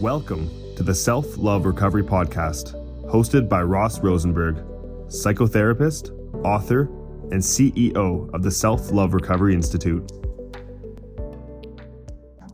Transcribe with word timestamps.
Welcome 0.00 0.50
to 0.76 0.82
the 0.82 0.94
Self 0.94 1.38
Love 1.38 1.64
Recovery 1.64 2.02
Podcast, 2.02 2.74
hosted 3.10 3.48
by 3.48 3.62
Ross 3.62 3.98
Rosenberg, 4.00 4.56
psychotherapist, 5.06 6.10
author, 6.44 6.82
and 7.32 7.40
CEO 7.40 8.30
of 8.34 8.42
the 8.42 8.50
Self 8.50 8.92
Love 8.92 9.14
Recovery 9.14 9.54
Institute. 9.54 10.12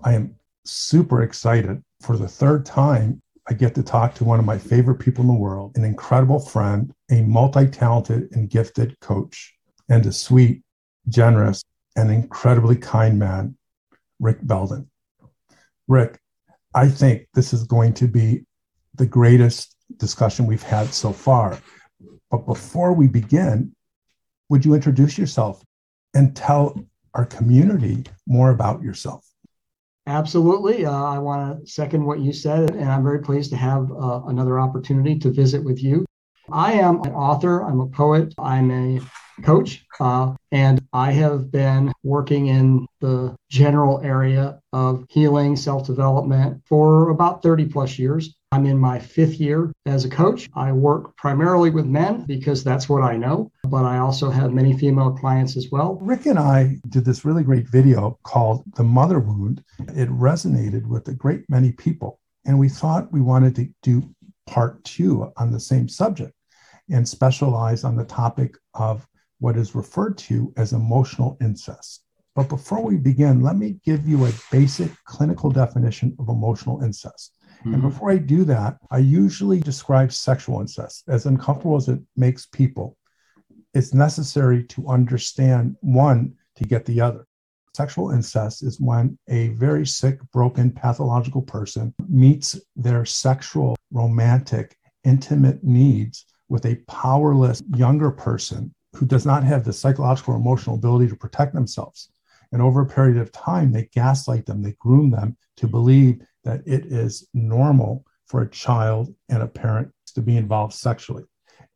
I 0.05 0.15
am 0.15 0.37
super 0.65 1.25
excited 1.25 1.83
for 2.01 2.17
the 2.17 2.29
third 2.29 2.65
time. 2.65 3.21
I 3.49 3.55
get 3.55 3.75
to 3.75 3.83
talk 3.83 4.15
to 4.15 4.25
one 4.25 4.39
of 4.39 4.45
my 4.45 4.57
favorite 4.57 5.01
people 5.01 5.23
in 5.23 5.29
the 5.29 5.35
world, 5.35 5.77
an 5.77 5.83
incredible 5.83 6.39
friend, 6.39 6.93
a 7.11 7.23
multi 7.23 7.67
talented 7.67 8.29
and 8.31 8.49
gifted 8.49 9.01
coach, 9.01 9.53
and 9.89 10.07
a 10.07 10.13
sweet, 10.13 10.63
generous, 11.09 11.65
and 11.97 12.09
incredibly 12.13 12.77
kind 12.77 13.19
man, 13.19 13.57
Rick 14.21 14.39
Belden. 14.43 14.89
Rick, 15.89 16.22
I 16.75 16.89
think 16.89 17.27
this 17.35 17.53
is 17.53 17.65
going 17.65 17.95
to 17.95 18.09
be 18.09 18.45
the 18.95 19.07
greatest 19.07 19.77
discussion 19.97 20.47
we've 20.47 20.63
had 20.63 20.93
so 20.93 21.13
far. 21.13 21.59
But 22.31 22.47
before 22.47 22.93
we 22.93 23.09
begin, 23.09 23.75
would 24.49 24.65
you 24.65 24.75
introduce 24.75 25.19
yourself 25.19 25.63
and 26.15 26.35
tell 26.35 26.79
our 27.15 27.27
community 27.27 28.05
more 28.27 28.51
about 28.51 28.83
yourself? 28.83 29.27
Absolutely. 30.07 30.85
Uh, 30.85 31.05
I 31.05 31.19
want 31.19 31.65
to 31.65 31.71
second 31.71 32.05
what 32.05 32.21
you 32.21 32.33
said, 32.33 32.71
and 32.71 32.91
I'm 32.91 33.05
very 33.05 33.21
pleased 33.21 33.51
to 33.51 33.57
have 33.57 33.91
uh, 33.93 34.23
another 34.27 34.59
opportunity 34.59 35.19
to 35.21 35.31
visit 35.31 35.63
with 35.63 35.83
you. 35.83 36.05
I 36.51 36.73
am 36.73 36.97
an 37.03 37.13
author, 37.13 37.63
I'm 37.63 37.81
a 37.81 37.87
poet, 37.87 38.35
I'm 38.37 38.71
a 38.71 39.01
coach, 39.43 39.85
uh, 40.01 40.35
and 40.51 40.87
I 40.93 41.13
have 41.13 41.51
been 41.51 41.93
working 42.03 42.49
in 42.49 42.87
the 43.01 43.35
general 43.51 44.01
area 44.03 44.61
of 44.73 45.05
healing, 45.09 45.57
self 45.57 45.87
development 45.87 46.63
for 46.67 47.11
about 47.11 47.43
30 47.43 47.67
plus 47.67 47.99
years. 47.99 48.35
I'm 48.53 48.67
in 48.67 48.79
my 48.79 48.99
fifth 48.99 49.41
year 49.41 49.73
as 49.87 50.05
a 50.05 50.11
coach. 50.11 50.51
I 50.55 50.73
work 50.73 51.17
primarily 51.17 51.71
with 51.71 51.87
men 51.87 52.25
because 52.27 52.63
that's 52.63 52.87
what 52.87 53.03
I 53.03 53.17
know, 53.17 53.51
but 53.65 53.85
I 53.85 53.99
also 53.99 54.29
have 54.31 54.53
many 54.53 54.77
female 54.77 55.13
clients 55.13 55.57
as 55.57 55.69
well. 55.73 55.95
Rick 56.03 56.27
and 56.27 56.39
I 56.39 56.77
did 56.91 57.07
this 57.07 57.25
really 57.25 57.45
great 57.45 57.67
video 57.67 58.19
called 58.25 58.63
The 58.77 58.85
Mother 58.85 59.21
Wound. 59.21 59.65
It 59.97 60.11
resonated 60.11 60.87
with 60.87 61.09
a 61.09 61.15
great 61.15 61.49
many 61.49 61.73
people, 61.73 62.21
and 62.45 62.59
we 62.59 62.69
thought 62.69 63.11
we 63.11 63.23
wanted 63.23 63.57
to 63.57 63.69
do 63.83 64.03
part 64.47 64.85
two 64.85 65.33
on 65.39 65.51
the 65.51 65.61
same 65.61 65.89
subject 65.89 66.35
and 66.91 67.09
specialize 67.09 67.85
on 67.85 67.97
the 67.97 68.05
topic 68.05 68.57
of 68.75 69.07
what 69.43 69.57
is 69.57 69.75
referred 69.75 70.17
to 70.17 70.53
as 70.57 70.73
emotional 70.73 71.37
incest. 71.41 72.05
But 72.37 72.49
before 72.49 72.81
we 72.81 72.97
begin, 72.97 73.41
let 73.41 73.57
me 73.57 73.81
give 73.85 74.09
you 74.09 74.25
a 74.25 74.33
basic 74.53 74.93
clinical 75.05 75.51
definition 75.51 76.15
of 76.21 76.29
emotional 76.29 76.83
incest. 76.85 77.35
Mm-hmm. 77.59 77.75
And 77.75 77.83
before 77.83 78.13
I 78.13 78.19
do 78.19 78.45
that, 78.45 78.77
I 78.93 78.99
usually 78.99 79.59
describe 79.59 80.13
sexual 80.13 80.61
incest 80.61 81.03
as 81.09 81.27
uncomfortable 81.27 81.75
as 81.75 81.89
it 81.89 81.99
makes 82.17 82.47
people. 82.47 82.97
It's 83.75 83.93
necessary 83.93 84.63
to 84.65 84.89
understand 84.89 85.75
one 85.81 86.35
to 86.57 86.65
get 86.65 86.85
the 86.85 87.01
other. 87.01 87.27
Sexual 87.75 88.13
incest 88.13 88.63
is 88.63 88.81
when 88.81 89.19
a 89.29 89.49
very 89.49 89.87
sick, 89.87 90.21
broken, 90.33 90.71
pathological 90.71 91.43
person 91.43 91.93
meets 92.09 92.61
their 92.77 93.05
sexual, 93.05 93.75
romantic, 93.91 94.77
intimate 95.03 95.65
needs 95.65 96.27
with 96.49 96.65
a 96.65 96.77
powerless 96.87 97.61
younger 97.75 98.13
person 98.13 98.73
who 98.95 99.07
does 99.07 99.25
not 99.25 99.45
have 99.45 99.65
the 99.65 99.73
psychological 99.73 100.35
or 100.35 100.37
emotional 100.37 100.77
ability 100.77 101.09
to 101.09 101.17
protect 101.17 101.55
themselves. 101.55 102.11
And 102.53 102.61
over 102.61 102.83
a 102.83 102.87
period 102.87 103.17
of 103.17 103.33
time, 103.33 103.73
they 103.73 103.89
gaslight 103.93 104.47
them, 104.47 104.63
they 104.63 104.77
groom 104.79 105.11
them 105.11 105.37
to 105.57 105.67
believe 105.67 106.21
that 106.45 106.61
it 106.67 106.87
is 106.87 107.27
normal 107.33 108.05
for 108.27 108.43
a 108.43 108.51
child 108.51 109.15
and 109.29 109.43
a 109.43 109.47
parent 109.47 109.91
to 110.15 110.21
be 110.21 110.37
involved 110.37 110.75
sexually. 110.75 111.25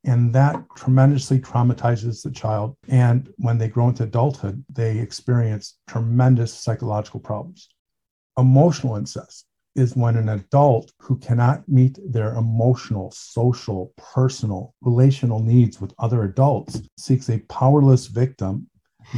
And 0.05 0.33
that 0.34 0.63
tremendously 0.77 1.41
traumatizes 1.41 2.23
the 2.23 2.30
child. 2.30 2.77
And 2.89 3.33
when 3.39 3.58
they 3.58 3.68
grow 3.68 3.89
into 3.89 4.05
adulthood, 4.05 4.64
they 4.73 4.98
experience 4.98 5.79
tremendous 5.89 6.55
psychological 6.55 7.20
problems. 7.20 7.68
Emotional 8.39 8.96
incest 8.96 9.46
is 9.77 9.95
when 9.95 10.17
an 10.17 10.31
adult 10.31 10.92
who 10.98 11.17
cannot 11.19 11.69
meet 11.69 11.98
their 12.05 12.35
emotional, 12.35 13.11
social, 13.13 13.92
personal, 13.97 14.75
relational 14.81 15.41
needs 15.41 15.81
with 15.81 15.95
other 15.98 16.25
adults 16.25 16.81
seeks 16.98 17.29
a 17.29 17.39
powerless 17.48 18.07
victim, 18.07 18.67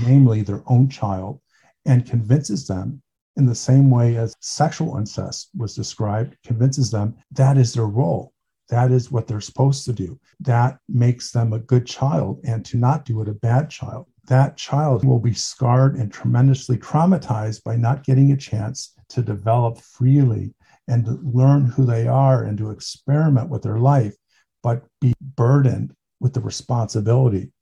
namely 0.05 0.43
their 0.43 0.63
own 0.67 0.89
child, 0.89 1.41
and 1.87 2.05
convinces 2.07 2.67
them 2.67 3.01
in 3.37 3.47
the 3.47 3.55
same 3.55 3.89
way 3.89 4.17
as 4.17 4.35
sexual 4.41 4.99
incest 4.99 5.51
was 5.57 5.75
described, 5.75 6.37
convinces 6.45 6.91
them 6.91 7.15
that 7.31 7.57
is 7.57 7.73
their 7.73 7.87
role. 7.87 8.33
That 8.69 8.91
is 8.91 9.11
what 9.11 9.27
they're 9.27 9.41
supposed 9.41 9.85
to 9.87 9.93
do. 9.93 10.19
That 10.41 10.79
makes 10.89 11.31
them 11.31 11.53
a 11.53 11.59
good 11.59 11.87
child, 11.87 12.41
and 12.45 12.65
to 12.67 12.77
not 12.77 13.05
do 13.05 13.23
it, 13.23 13.29
a 13.29 13.33
bad 13.33 13.71
child. 13.71 14.07
That 14.29 14.59
child 14.59 15.05
will 15.05 15.21
be 15.21 15.33
scarred 15.33 15.97
and 15.97 16.13
tremendously 16.13 16.77
traumatized 16.77 17.65
by 17.65 17.77
not 17.77 18.05
getting 18.05 18.33
a 18.33 18.37
chance 18.37 18.95
to 19.09 19.23
develop 19.23 19.79
freely 19.79 20.55
and 20.87 21.05
to 21.07 21.19
learn 21.23 21.65
who 21.65 21.87
they 21.87 22.07
are 22.07 22.45
and 22.45 22.59
to 22.59 22.71
experiment 22.71 23.49
with 23.49 23.63
their 23.63 23.79
life, 23.79 24.15
but 24.63 24.85
be 25.01 25.15
burdened 25.21 25.95
with 26.21 26.35
the 26.35 26.41
responsibility 26.41 27.53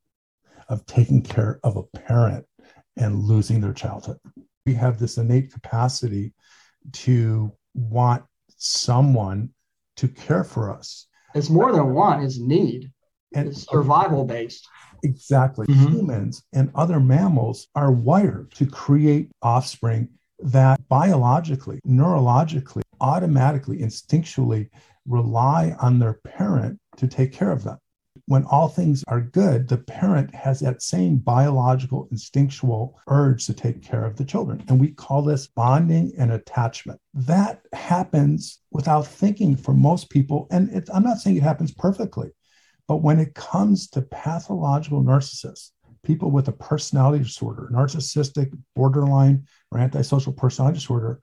of 0.69 0.85
taking 0.87 1.23
care 1.23 1.61
of 1.63 1.77
a 1.77 1.85
parent 1.85 2.45
and 2.97 3.23
losing 3.23 3.61
their 3.61 3.73
childhood. 3.73 4.19
We 4.65 4.75
have 4.75 4.99
this 4.99 5.19
innate 5.19 5.53
capacity 5.53 6.35
to 6.95 7.53
want 7.75 8.25
someone 8.57 9.51
to 9.97 10.09
care 10.09 10.43
for 10.43 10.73
us. 10.73 11.07
It's 11.35 11.51
more 11.51 11.71
than 11.71 11.93
want, 11.93 12.25
it's 12.25 12.41
need. 12.41 12.91
And 13.35 13.49
it's 13.49 13.67
survival 13.69 14.25
based. 14.25 14.69
Exactly. 15.03 15.67
Mm-hmm. 15.67 15.97
Humans 15.97 16.45
and 16.53 16.71
other 16.75 17.01
mammals 17.01 17.69
are 17.75 17.93
wired 17.93 18.53
to 18.53 18.67
create 18.67 19.31
offspring 19.43 20.09
that 20.41 20.87
biologically, 20.89 21.81
neurologically, 21.87 22.83
automatically, 23.01 23.79
instinctually 23.79 24.69
rely 25.07 25.77
on 25.81 25.99
their 25.99 26.15
parent 26.25 26.79
to 26.97 27.07
take 27.07 27.33
care 27.33 27.51
of 27.51 27.65
them. 27.65 27.79
When 28.29 28.45
all 28.47 28.69
things 28.69 29.05
are 29.07 29.21
good, 29.21 29.69
the 29.69 29.77
parent 29.77 30.35
has 30.35 30.59
that 30.61 30.83
same 30.83 31.19
biological, 31.19 32.09
instinctual 32.11 32.99
urge 33.07 33.47
to 33.47 33.55
take 33.55 33.83
care 33.83 34.05
of 34.05 34.17
the 34.17 34.25
children. 34.25 34.65
And 34.69 34.81
we 34.81 34.89
call 34.89 35.23
this 35.23 35.47
bonding 35.47 36.13
and 36.19 36.33
attachment. 36.33 37.01
That 37.15 37.61
happens 37.73 38.61
without 38.73 39.07
thinking 39.07 39.55
for 39.55 39.75
most 39.75 40.11
people. 40.11 40.49
And 40.51 40.71
it, 40.71 40.89
I'm 40.93 41.05
not 41.05 41.19
saying 41.19 41.37
it 41.37 41.45
happens 41.45 41.73
perfectly, 41.73 42.33
but 42.89 42.99
when 42.99 43.19
it 43.19 43.35
comes 43.35 43.89
to 43.91 44.03
pathological 44.03 45.03
narcissists, 45.03 45.71
people 46.03 46.31
with 46.31 46.49
a 46.49 46.53
personality 46.53 47.25
disorder, 47.25 47.69
narcissistic, 47.73 48.57
borderline, 48.75 49.45
or 49.73 49.79
antisocial 49.79 50.33
personality 50.33 50.79
disorder, 50.79 51.21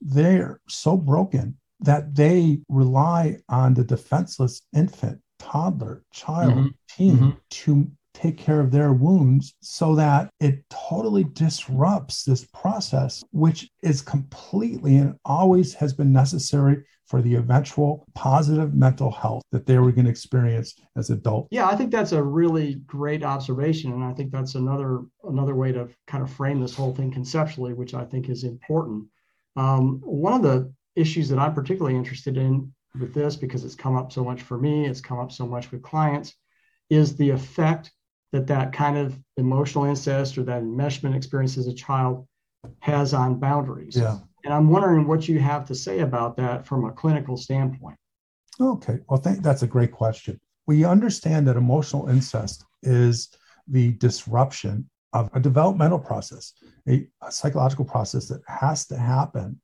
they're 0.00 0.60
so 0.68 0.96
broken 0.96 1.56
that 1.80 2.14
they 2.14 2.60
rely 2.68 3.38
on 3.48 3.74
the 3.74 3.84
defenseless 3.84 4.62
infant, 4.74 5.20
toddler, 5.38 6.04
child, 6.12 6.52
mm-hmm. 6.52 6.68
teen 6.88 7.16
mm-hmm. 7.16 7.30
to 7.50 7.90
take 8.14 8.36
care 8.36 8.60
of 8.60 8.70
their 8.70 8.92
wounds 8.92 9.54
so 9.60 9.94
that 9.94 10.30
it 10.40 10.64
totally 10.70 11.24
disrupts 11.24 12.24
this 12.24 12.44
process, 12.46 13.22
which 13.32 13.68
is 13.82 14.02
completely 14.02 14.96
and 14.96 15.16
always 15.24 15.74
has 15.74 15.92
been 15.92 16.12
necessary 16.12 16.84
for 17.06 17.20
the 17.22 17.34
eventual 17.34 18.06
positive 18.14 18.72
mental 18.72 19.10
health 19.10 19.42
that 19.50 19.66
they 19.66 19.78
were 19.78 19.90
going 19.90 20.04
to 20.04 20.10
experience 20.10 20.76
as 20.96 21.10
adults. 21.10 21.48
Yeah, 21.50 21.66
I 21.66 21.74
think 21.74 21.90
that's 21.90 22.12
a 22.12 22.22
really 22.22 22.76
great 22.86 23.24
observation, 23.24 23.92
and 23.92 24.04
I 24.04 24.12
think 24.12 24.30
that's 24.30 24.54
another 24.54 25.00
another 25.24 25.56
way 25.56 25.72
to 25.72 25.88
kind 26.06 26.22
of 26.22 26.32
frame 26.32 26.60
this 26.60 26.74
whole 26.74 26.94
thing 26.94 27.10
conceptually, 27.10 27.74
which 27.74 27.94
I 27.94 28.04
think 28.04 28.28
is 28.28 28.44
important. 28.44 29.06
Um, 29.56 30.00
one 30.04 30.34
of 30.34 30.42
the 30.42 30.72
issues 30.94 31.28
that 31.30 31.38
I'm 31.40 31.54
particularly 31.54 31.96
interested 31.96 32.36
in 32.36 32.72
with 32.98 33.12
this, 33.12 33.34
because 33.34 33.64
it's 33.64 33.74
come 33.74 33.96
up 33.96 34.12
so 34.12 34.22
much 34.22 34.42
for 34.42 34.56
me, 34.56 34.86
it's 34.86 35.00
come 35.00 35.18
up 35.18 35.32
so 35.32 35.46
much 35.46 35.72
with 35.72 35.82
clients, 35.82 36.34
is 36.90 37.16
the 37.16 37.30
effect 37.30 37.90
that 38.32 38.46
that 38.46 38.72
kind 38.72 38.96
of 38.96 39.18
emotional 39.36 39.84
incest 39.84 40.38
or 40.38 40.44
that 40.44 40.62
enmeshment 40.62 41.16
experience 41.16 41.56
as 41.58 41.66
a 41.66 41.74
child 41.74 42.26
has 42.80 43.14
on 43.14 43.40
boundaries. 43.40 43.96
Yeah. 43.96 44.18
And 44.44 44.54
I'm 44.54 44.70
wondering 44.70 45.06
what 45.06 45.28
you 45.28 45.38
have 45.40 45.66
to 45.66 45.74
say 45.74 46.00
about 46.00 46.36
that 46.36 46.66
from 46.66 46.84
a 46.84 46.92
clinical 46.92 47.36
standpoint. 47.36 47.96
Okay. 48.60 48.98
Well, 49.08 49.20
think 49.20 49.42
that's 49.42 49.62
a 49.62 49.66
great 49.66 49.92
question. 49.92 50.38
We 50.66 50.84
understand 50.84 51.48
that 51.48 51.56
emotional 51.56 52.08
incest 52.08 52.64
is 52.82 53.34
the 53.66 53.92
disruption 53.92 54.88
of 55.12 55.30
a 55.32 55.40
developmental 55.40 55.98
process, 55.98 56.52
a, 56.88 57.06
a, 57.22 57.32
psychological 57.32 57.84
process 57.84 58.28
that 58.28 58.42
has 58.46 58.86
to 58.86 58.96
happen 58.96 59.60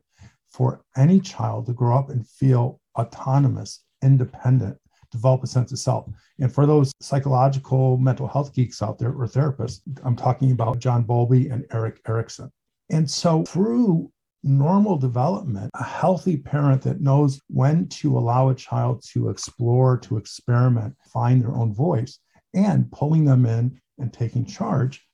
for 0.50 0.82
any 0.96 1.20
child 1.20 1.66
to 1.66 1.72
grow 1.72 1.96
up 1.96 2.10
and 2.10 2.26
feel 2.26 2.80
autonomous, 2.98 3.84
independent, 4.02 4.76
develop 5.10 5.42
a 5.42 5.46
sense 5.46 5.72
of 5.72 5.78
self. 5.78 6.08
And 6.38 6.52
for 6.52 6.66
those 6.66 6.92
psychological 7.00 7.96
mental 7.98 8.28
health 8.28 8.54
geeks 8.54 8.82
out 8.82 8.98
there 8.98 9.10
or 9.10 9.26
therapists, 9.26 9.80
I'm 10.04 10.16
talking 10.16 10.52
about 10.52 10.78
John 10.78 11.02
Bowlby 11.02 11.48
and 11.48 11.64
Erik 11.72 12.00
Erikson. 12.06 12.50
And 12.90 13.10
so 13.10 13.44
through 13.44 14.10
normal 14.42 14.96
development, 14.96 15.70
a 15.74 15.84
healthy 15.84 16.36
parent 16.36 16.82
that 16.82 17.00
knows 17.00 17.40
when 17.48 17.88
to 17.88 18.16
allow 18.16 18.48
a 18.48 18.54
child 18.54 19.02
to 19.12 19.28
explore, 19.28 19.98
to 19.98 20.16
experiment, 20.16 20.94
find 21.12 21.42
their 21.42 21.54
own 21.54 21.74
voice, 21.74 22.18
and 22.54 22.90
pulling 22.92 23.24
them 23.24 23.44
in 23.44 23.80
and 23.98 24.12
taking 24.12 24.44
charge, 24.44 25.04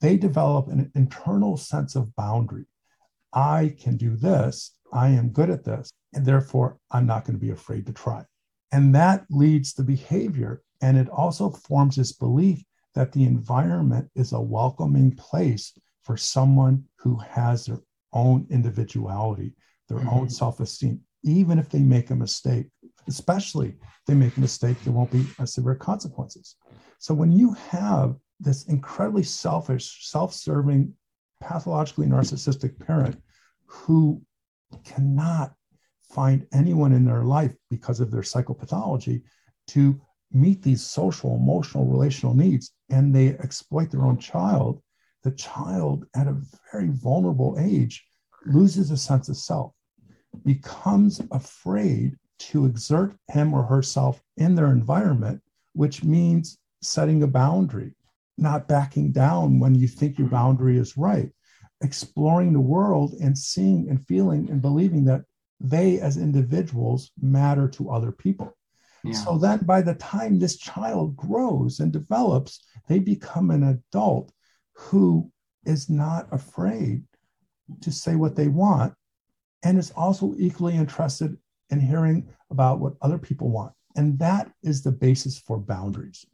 they 0.00 0.16
develop 0.16 0.68
an 0.68 0.90
internal 0.94 1.56
sense 1.56 1.96
of 1.96 2.14
boundary. 2.16 2.66
I 3.32 3.74
can 3.80 3.96
do 3.96 4.16
this. 4.16 4.72
I 4.92 5.08
am 5.08 5.30
good 5.30 5.48
at 5.48 5.64
this. 5.64 5.90
And 6.12 6.26
therefore, 6.26 6.78
I'm 6.90 7.06
not 7.06 7.24
going 7.24 7.38
to 7.38 7.44
be 7.44 7.50
afraid 7.50 7.86
to 7.86 7.92
try. 7.92 8.24
And 8.72 8.94
that 8.94 9.26
leads 9.30 9.74
to 9.74 9.82
behavior. 9.82 10.62
And 10.80 10.96
it 10.96 11.08
also 11.10 11.50
forms 11.50 11.96
this 11.96 12.12
belief 12.12 12.62
that 12.94 13.12
the 13.12 13.24
environment 13.24 14.10
is 14.14 14.32
a 14.32 14.40
welcoming 14.40 15.14
place 15.14 15.72
for 16.02 16.16
someone 16.16 16.84
who 16.96 17.16
has 17.18 17.66
their 17.66 17.78
own 18.12 18.46
individuality, 18.50 19.54
their 19.88 19.98
mm-hmm. 19.98 20.08
own 20.08 20.30
self 20.30 20.60
esteem, 20.60 21.00
even 21.22 21.58
if 21.58 21.68
they 21.68 21.80
make 21.80 22.10
a 22.10 22.14
mistake, 22.14 22.66
especially 23.06 23.68
if 23.68 24.06
they 24.06 24.14
make 24.14 24.36
a 24.36 24.40
mistake, 24.40 24.82
there 24.82 24.92
won't 24.92 25.10
be 25.10 25.24
severe 25.44 25.74
consequences. 25.74 26.56
So 26.98 27.14
when 27.14 27.32
you 27.32 27.52
have 27.70 28.16
this 28.40 28.64
incredibly 28.64 29.22
selfish, 29.22 30.08
self 30.08 30.34
serving, 30.34 30.92
pathologically 31.40 32.06
narcissistic 32.06 32.78
parent 32.84 33.20
who 33.66 34.22
cannot 34.84 35.54
find 36.12 36.46
anyone 36.52 36.92
in 36.92 37.04
their 37.04 37.24
life 37.24 37.54
because 37.70 38.00
of 38.00 38.10
their 38.10 38.22
psychopathology 38.22 39.22
to 39.68 40.00
meet 40.32 40.62
these 40.62 40.84
social, 40.84 41.36
emotional, 41.36 41.86
relational 41.86 42.34
needs, 42.34 42.72
and 42.90 43.14
they 43.14 43.28
exploit 43.38 43.90
their 43.90 44.04
own 44.04 44.18
child, 44.18 44.82
the 45.22 45.30
child 45.32 46.04
at 46.14 46.26
a 46.26 46.40
very 46.72 46.88
vulnerable 46.88 47.56
age 47.58 48.04
loses 48.46 48.90
a 48.90 48.96
sense 48.96 49.28
of 49.28 49.36
self, 49.36 49.72
becomes 50.44 51.20
afraid 51.30 52.16
to 52.38 52.66
exert 52.66 53.14
him 53.28 53.54
or 53.54 53.62
herself 53.62 54.20
in 54.36 54.54
their 54.54 54.72
environment, 54.72 55.40
which 55.74 56.02
means 56.02 56.58
setting 56.82 57.22
a 57.22 57.26
boundary, 57.26 57.94
not 58.36 58.66
backing 58.66 59.12
down 59.12 59.60
when 59.60 59.74
you 59.74 59.86
think 59.86 60.18
your 60.18 60.28
boundary 60.28 60.76
is 60.76 60.96
right, 60.96 61.30
exploring 61.82 62.52
the 62.52 62.60
world 62.60 63.14
and 63.20 63.38
seeing 63.38 63.88
and 63.88 64.04
feeling 64.06 64.50
and 64.50 64.60
believing 64.60 65.04
that 65.04 65.22
they 65.62 66.00
as 66.00 66.16
individuals 66.16 67.12
matter 67.20 67.68
to 67.68 67.90
other 67.90 68.12
people. 68.12 68.56
Yeah. 69.04 69.14
So 69.14 69.38
that 69.38 69.66
by 69.66 69.82
the 69.82 69.94
time 69.94 70.38
this 70.38 70.56
child 70.56 71.16
grows 71.16 71.80
and 71.80 71.92
develops, 71.92 72.64
they 72.88 72.98
become 72.98 73.50
an 73.50 73.62
adult 73.64 74.32
who 74.74 75.30
is 75.64 75.88
not 75.88 76.28
afraid 76.32 77.04
to 77.80 77.92
say 77.92 78.16
what 78.16 78.36
they 78.36 78.48
want 78.48 78.94
and 79.62 79.78
is 79.78 79.92
also 79.92 80.34
equally 80.36 80.76
interested 80.76 81.36
in 81.70 81.80
hearing 81.80 82.28
about 82.50 82.80
what 82.80 82.94
other 83.00 83.18
people 83.18 83.48
want. 83.48 83.72
And 83.96 84.18
that 84.18 84.50
is 84.62 84.82
the 84.82 84.92
basis 84.92 85.38
for 85.38 85.58
boundaries. 85.58 86.24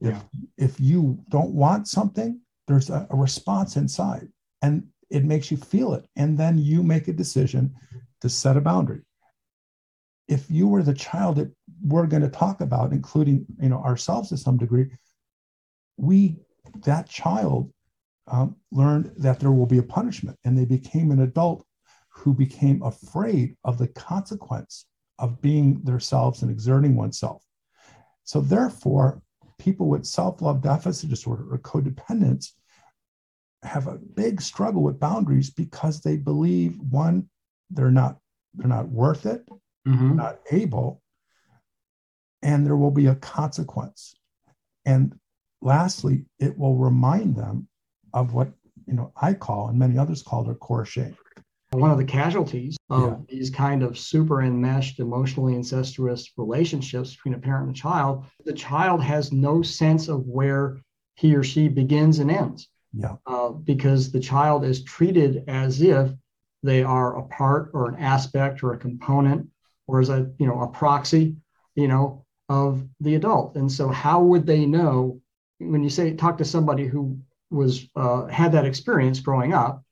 If, 0.00 0.14
yeah. 0.14 0.20
if 0.56 0.80
you 0.80 1.18
don't 1.28 1.52
want 1.52 1.88
something, 1.88 2.40
there's 2.66 2.90
a, 2.90 3.06
a 3.10 3.16
response 3.16 3.76
inside 3.76 4.28
and 4.62 4.86
it 5.10 5.24
makes 5.24 5.50
you 5.50 5.56
feel 5.56 5.94
it. 5.94 6.04
And 6.16 6.36
then 6.36 6.58
you 6.58 6.82
make 6.82 7.08
a 7.08 7.12
decision 7.12 7.74
to 8.20 8.28
set 8.28 8.56
a 8.56 8.60
boundary. 8.60 9.00
If 10.26 10.50
you 10.50 10.68
were 10.68 10.82
the 10.82 10.94
child 10.94 11.36
that 11.36 11.50
we're 11.82 12.06
going 12.06 12.22
to 12.22 12.28
talk 12.28 12.60
about, 12.60 12.92
including 12.92 13.46
you 13.60 13.68
know 13.68 13.82
ourselves 13.82 14.28
to 14.28 14.36
some 14.36 14.58
degree, 14.58 14.90
we 15.96 16.36
that 16.84 17.08
child 17.08 17.72
um, 18.26 18.56
learned 18.70 19.12
that 19.16 19.40
there 19.40 19.52
will 19.52 19.66
be 19.66 19.78
a 19.78 19.82
punishment, 19.82 20.38
and 20.44 20.56
they 20.56 20.66
became 20.66 21.10
an 21.10 21.22
adult 21.22 21.64
who 22.10 22.34
became 22.34 22.82
afraid 22.82 23.56
of 23.64 23.78
the 23.78 23.88
consequence 23.88 24.86
of 25.18 25.40
being 25.40 25.80
themselves 25.84 26.42
and 26.42 26.50
exerting 26.50 26.94
oneself. 26.94 27.42
So 28.24 28.40
therefore, 28.40 29.22
people 29.58 29.88
with 29.88 30.04
self-love 30.04 30.62
deficit 30.62 31.10
disorder 31.10 31.44
or 31.50 31.58
codependence 31.58 32.52
have 33.62 33.86
a 33.86 33.98
big 33.98 34.40
struggle 34.40 34.82
with 34.82 35.00
boundaries 35.00 35.50
because 35.50 36.00
they 36.00 36.16
believe 36.16 36.78
one 36.90 37.28
they're 37.70 37.90
not 37.90 38.18
they're 38.54 38.68
not 38.68 38.88
worth 38.88 39.26
it 39.26 39.46
mm-hmm. 39.86 40.16
not 40.16 40.38
able 40.50 41.02
and 42.42 42.66
there 42.66 42.76
will 42.76 42.90
be 42.90 43.06
a 43.06 43.14
consequence 43.16 44.14
and 44.84 45.14
lastly 45.60 46.24
it 46.38 46.56
will 46.58 46.76
remind 46.76 47.36
them 47.36 47.68
of 48.14 48.32
what 48.32 48.50
you 48.86 48.94
know 48.94 49.12
i 49.20 49.32
call 49.32 49.68
and 49.68 49.78
many 49.78 49.98
others 49.98 50.22
call 50.22 50.44
their 50.44 50.54
core 50.54 50.84
shame 50.84 51.16
one 51.72 51.90
of 51.90 51.98
the 51.98 52.04
casualties 52.04 52.78
of 52.88 53.02
yeah. 53.02 53.16
these 53.28 53.50
kind 53.50 53.82
of 53.82 53.98
super 53.98 54.40
enmeshed 54.40 55.00
emotionally 55.00 55.54
incestuous 55.54 56.30
relationships 56.38 57.14
between 57.14 57.34
a 57.34 57.38
parent 57.38 57.66
and 57.66 57.76
a 57.76 57.78
child 57.78 58.24
the 58.44 58.52
child 58.52 59.02
has 59.02 59.32
no 59.32 59.60
sense 59.60 60.08
of 60.08 60.26
where 60.26 60.80
he 61.16 61.34
or 61.34 61.42
she 61.42 61.68
begins 61.68 62.20
and 62.20 62.30
ends 62.30 62.68
yeah. 62.94 63.16
Uh, 63.26 63.50
because 63.50 64.10
the 64.10 64.20
child 64.20 64.64
is 64.64 64.84
treated 64.84 65.44
as 65.46 65.82
if 65.82 66.10
they 66.62 66.82
are 66.82 67.18
a 67.18 67.22
part 67.28 67.70
or 67.74 67.88
an 67.88 67.96
aspect 67.96 68.62
or 68.62 68.72
a 68.72 68.78
component 68.78 69.48
or 69.86 70.00
as 70.00 70.08
a 70.08 70.30
you 70.38 70.46
know 70.46 70.60
a 70.60 70.68
proxy 70.68 71.36
you 71.74 71.88
know 71.88 72.24
of 72.48 72.86
the 73.00 73.14
adult 73.14 73.56
and 73.56 73.70
so 73.70 73.88
how 73.88 74.22
would 74.22 74.46
they 74.46 74.66
know 74.66 75.20
when 75.58 75.82
you 75.82 75.90
say 75.90 76.14
talk 76.14 76.38
to 76.38 76.44
somebody 76.44 76.86
who 76.86 77.18
was 77.50 77.88
uh, 77.96 78.26
had 78.26 78.52
that 78.52 78.66
experience 78.66 79.20
growing 79.20 79.52
up 79.52 79.82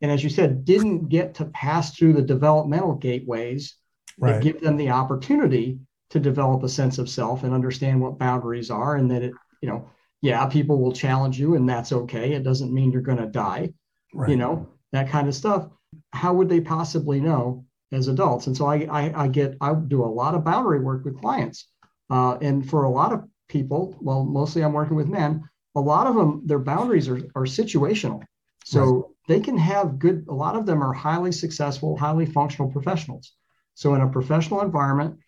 and 0.00 0.10
as 0.10 0.22
you 0.22 0.30
said 0.30 0.64
didn't 0.64 1.08
get 1.08 1.34
to 1.34 1.44
pass 1.46 1.94
through 1.94 2.12
the 2.12 2.22
developmental 2.22 2.94
gateways 2.94 3.76
right. 4.18 4.34
that 4.34 4.42
give 4.42 4.60
them 4.60 4.76
the 4.76 4.90
opportunity 4.90 5.78
to 6.10 6.20
develop 6.20 6.62
a 6.62 6.68
sense 6.68 6.98
of 6.98 7.08
self 7.08 7.42
and 7.42 7.52
understand 7.52 8.00
what 8.00 8.18
boundaries 8.18 8.70
are 8.70 8.96
and 8.96 9.10
that 9.10 9.22
it 9.22 9.32
you 9.60 9.68
know 9.68 9.88
yeah 10.22 10.46
people 10.46 10.80
will 10.80 10.92
challenge 10.92 11.38
you 11.38 11.54
and 11.54 11.68
that's 11.68 11.92
okay 11.92 12.32
it 12.32 12.42
doesn't 12.42 12.72
mean 12.72 12.90
you're 12.90 13.02
going 13.02 13.18
to 13.18 13.26
die 13.26 13.72
right. 14.12 14.30
you 14.30 14.36
know 14.36 14.68
that 14.92 15.08
kind 15.08 15.28
of 15.28 15.34
stuff 15.34 15.68
how 16.12 16.34
would 16.34 16.48
they 16.48 16.60
possibly 16.60 17.20
know 17.20 17.64
as 17.92 18.08
adults? 18.08 18.46
And 18.46 18.56
so 18.56 18.66
I, 18.66 18.86
I, 18.90 19.24
I 19.24 19.28
get, 19.28 19.56
I 19.60 19.74
do 19.74 20.04
a 20.04 20.06
lot 20.06 20.34
of 20.34 20.44
boundary 20.44 20.80
work 20.80 21.04
with 21.04 21.20
clients. 21.20 21.68
Uh, 22.10 22.36
and 22.40 22.68
for 22.68 22.84
a 22.84 22.90
lot 22.90 23.12
of 23.12 23.24
people, 23.48 23.96
well, 24.00 24.24
mostly 24.24 24.62
I'm 24.62 24.72
working 24.72 24.96
with 24.96 25.08
men, 25.08 25.48
a 25.74 25.80
lot 25.80 26.06
of 26.06 26.14
them, 26.14 26.42
their 26.44 26.58
boundaries 26.58 27.08
are, 27.08 27.18
are 27.34 27.46
situational. 27.46 28.22
So 28.64 28.84
right. 28.84 29.04
they 29.28 29.40
can 29.40 29.58
have 29.58 29.98
good, 29.98 30.26
a 30.28 30.34
lot 30.34 30.56
of 30.56 30.66
them 30.66 30.82
are 30.82 30.92
highly 30.92 31.32
successful, 31.32 31.96
highly 31.96 32.26
functional 32.26 32.70
professionals. 32.70 33.32
So 33.74 33.94
in 33.94 34.00
a 34.00 34.08
professional 34.08 34.62
environment, 34.62 35.18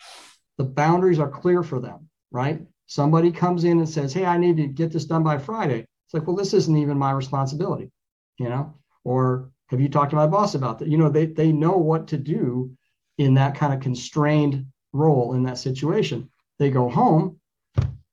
the 0.57 0.65
boundaries 0.65 1.19
are 1.19 1.29
clear 1.29 1.63
for 1.63 1.81
them, 1.81 2.09
right? 2.31 2.63
Somebody 2.87 3.33
comes 3.33 3.65
in 3.65 3.79
and 3.79 3.89
says, 3.89 4.13
Hey, 4.13 4.25
I 4.25 4.39
need 4.39 4.57
to 4.59 4.67
get 4.67 4.93
this 4.93 5.05
done 5.05 5.23
by 5.23 5.39
Friday. 5.39 5.81
It's 5.81 6.15
like, 6.15 6.27
well, 6.27 6.37
this 6.37 6.55
isn't 6.55 6.77
even 6.77 6.99
my 6.99 7.11
responsibility, 7.11 7.91
you 8.39 8.49
know? 8.49 8.75
Or 9.05 9.51
have 9.69 9.81
you 9.81 9.89
talked 9.89 10.11
to 10.11 10.17
my 10.17 10.27
boss 10.27 10.55
about 10.55 10.79
that? 10.79 10.89
You 10.89 10.99
know, 10.99 11.09
they, 11.09 11.27
they 11.27 11.53
know 11.53 11.77
what 11.77 12.09
to 12.09 12.17
do 12.17 12.77
in 13.19 13.35
that 13.35 13.57
kind 13.57 13.73
of 13.73 13.81
constrained 13.81 14.67
role 14.93 15.35
in 15.35 15.43
that 15.45 15.59
situation. 15.59 16.31
They 16.59 16.71
go 16.71 16.89
home 16.89 17.41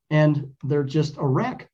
and 0.10 0.54
they're 0.64 0.84
just 0.84 1.18
a 1.18 1.26
wreck 1.26 1.70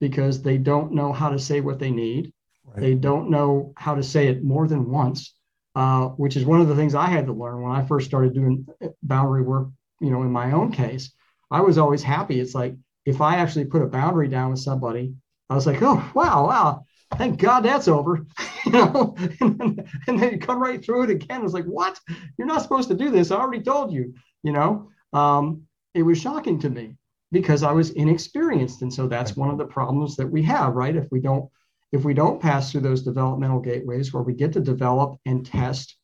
because 0.00 0.42
they 0.42 0.58
don't 0.58 0.92
know 0.92 1.12
how 1.12 1.30
to 1.30 1.38
say 1.38 1.60
what 1.60 1.78
they 1.78 1.90
need. 1.90 2.32
Right. 2.64 2.80
They 2.80 2.94
don't 2.94 3.30
know 3.30 3.72
how 3.76 3.94
to 3.94 4.02
say 4.02 4.28
it 4.28 4.44
more 4.44 4.68
than 4.68 4.90
once, 4.90 5.34
uh, 5.74 6.08
which 6.08 6.36
is 6.36 6.44
one 6.44 6.60
of 6.60 6.68
the 6.68 6.76
things 6.76 6.94
I 6.94 7.06
had 7.06 7.26
to 7.26 7.32
learn 7.32 7.62
when 7.62 7.72
I 7.72 7.84
first 7.86 8.06
started 8.06 8.34
doing 8.34 8.66
boundary 9.02 9.42
work. 9.42 9.68
You 10.00 10.10
know, 10.10 10.22
in 10.22 10.30
my 10.30 10.52
own 10.52 10.70
case, 10.70 11.12
I 11.50 11.60
was 11.60 11.78
always 11.78 12.02
happy. 12.02 12.38
It's 12.38 12.54
like 12.54 12.76
if 13.04 13.20
I 13.20 13.36
actually 13.36 13.64
put 13.64 13.82
a 13.82 13.86
boundary 13.86 14.28
down 14.28 14.50
with 14.50 14.60
somebody, 14.60 15.14
I 15.50 15.54
was 15.54 15.66
like, 15.66 15.82
oh 15.82 16.08
wow, 16.14 16.46
wow, 16.46 16.84
thank 17.16 17.40
God 17.40 17.60
that's 17.60 17.88
over. 17.88 18.26
you 18.66 18.72
know, 18.72 19.14
and 19.40 19.58
then, 19.58 19.90
and 20.06 20.18
then 20.18 20.32
you 20.32 20.38
come 20.38 20.60
right 20.60 20.84
through 20.84 21.04
it 21.04 21.10
again. 21.10 21.44
It's 21.44 21.54
like, 21.54 21.64
what? 21.64 21.98
You're 22.36 22.46
not 22.46 22.62
supposed 22.62 22.88
to 22.88 22.94
do 22.94 23.10
this. 23.10 23.30
I 23.30 23.36
already 23.36 23.62
told 23.62 23.92
you, 23.92 24.14
you 24.42 24.52
know. 24.52 24.90
Um, 25.12 25.62
it 25.94 26.02
was 26.02 26.20
shocking 26.20 26.58
to 26.60 26.70
me 26.70 26.96
because 27.32 27.62
I 27.62 27.72
was 27.72 27.90
inexperienced. 27.90 28.82
And 28.82 28.92
so 28.92 29.06
that's 29.06 29.36
one 29.36 29.50
of 29.50 29.58
the 29.58 29.66
problems 29.66 30.16
that 30.16 30.30
we 30.30 30.42
have, 30.44 30.74
right? 30.74 30.94
If 30.94 31.06
we 31.10 31.20
don't, 31.20 31.50
if 31.92 32.04
we 32.04 32.14
don't 32.14 32.40
pass 32.40 32.70
through 32.70 32.82
those 32.82 33.02
developmental 33.02 33.60
gateways 33.60 34.12
where 34.12 34.22
we 34.22 34.34
get 34.34 34.52
to 34.52 34.60
develop 34.60 35.18
and 35.26 35.44
test 35.44 35.96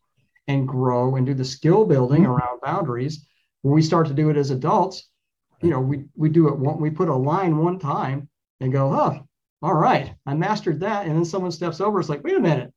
and 0.49 0.69
grow 0.69 1.17
and 1.17 1.27
do 1.27 1.35
the 1.35 1.45
skill 1.45 1.85
building 1.85 2.23
mm-hmm. 2.23 2.33
around 2.33 2.61
boundaries, 2.63 3.27
when 3.63 3.75
we 3.75 3.83
start 3.83 4.07
to 4.09 4.15
do 4.15 4.31
it 4.31 4.37
as 4.37 4.51
adults, 4.51 5.09
you 5.63 5.71
know, 5.71 5.81
we 5.81 6.05
we 6.15 6.29
do 6.29 6.49
it 6.49 6.59
one, 6.59 6.79
we 6.79 6.91
put 6.91 7.09
a 7.09 7.15
line 7.15 7.57
one 7.57 7.79
time 7.79 8.29
and 8.61 8.73
go, 8.73 8.93
oh, 8.93 9.24
all 9.65 9.73
right, 9.73 10.15
I 10.27 10.35
mastered 10.35 10.81
that. 10.81 11.07
And 11.07 11.17
then 11.17 11.25
someone 11.25 11.51
steps 11.51 11.81
over, 11.81 11.99
it's 11.99 12.11
like, 12.11 12.23
wait 12.23 12.37
a 12.37 12.41
minute, 12.41 12.71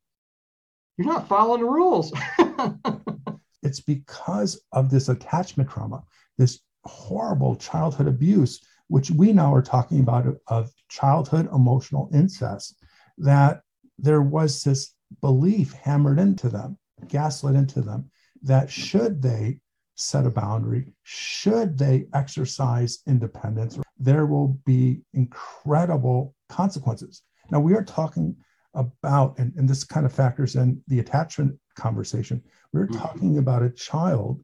you're 0.96 1.06
not 1.06 1.28
following 1.28 1.60
the 1.60 1.66
rules. 1.66 2.14
it's 3.62 3.80
because 3.80 4.58
of 4.72 4.88
this 4.88 5.10
attachment 5.10 5.68
trauma, 5.68 6.02
this 6.38 6.60
horrible 6.84 7.56
childhood 7.56 8.08
abuse, 8.08 8.64
which 8.86 9.10
we 9.10 9.34
now 9.34 9.54
are 9.54 9.60
talking 9.60 10.00
about 10.00 10.34
of 10.46 10.70
childhood 10.88 11.46
emotional 11.52 12.08
incest, 12.14 12.82
that 13.18 13.60
there 13.98 14.22
was 14.22 14.62
this 14.62 14.94
belief 15.20 15.74
hammered 15.74 16.18
into 16.18 16.48
them 16.48 16.78
gaslit 17.06 17.54
into 17.54 17.82
them 17.82 18.10
that 18.42 18.70
should 18.70 19.20
they 19.20 19.60
set 19.94 20.24
a 20.24 20.30
boundary, 20.30 20.86
should 21.02 21.76
they 21.76 22.06
exercise 22.14 23.00
independence, 23.06 23.78
there 23.98 24.24
will 24.24 24.58
be 24.64 25.02
incredible 25.12 26.34
consequences. 26.48 27.22
Now, 27.50 27.60
we 27.60 27.74
are 27.74 27.84
talking 27.84 28.36
about, 28.74 29.38
and, 29.38 29.52
and 29.56 29.68
this 29.68 29.84
kind 29.84 30.06
of 30.06 30.12
factors 30.12 30.56
in 30.56 30.82
the 30.88 31.00
attachment 31.00 31.58
conversation, 31.76 32.42
we're 32.72 32.86
mm-hmm. 32.86 32.98
talking 32.98 33.38
about 33.38 33.62
a 33.62 33.70
child 33.70 34.42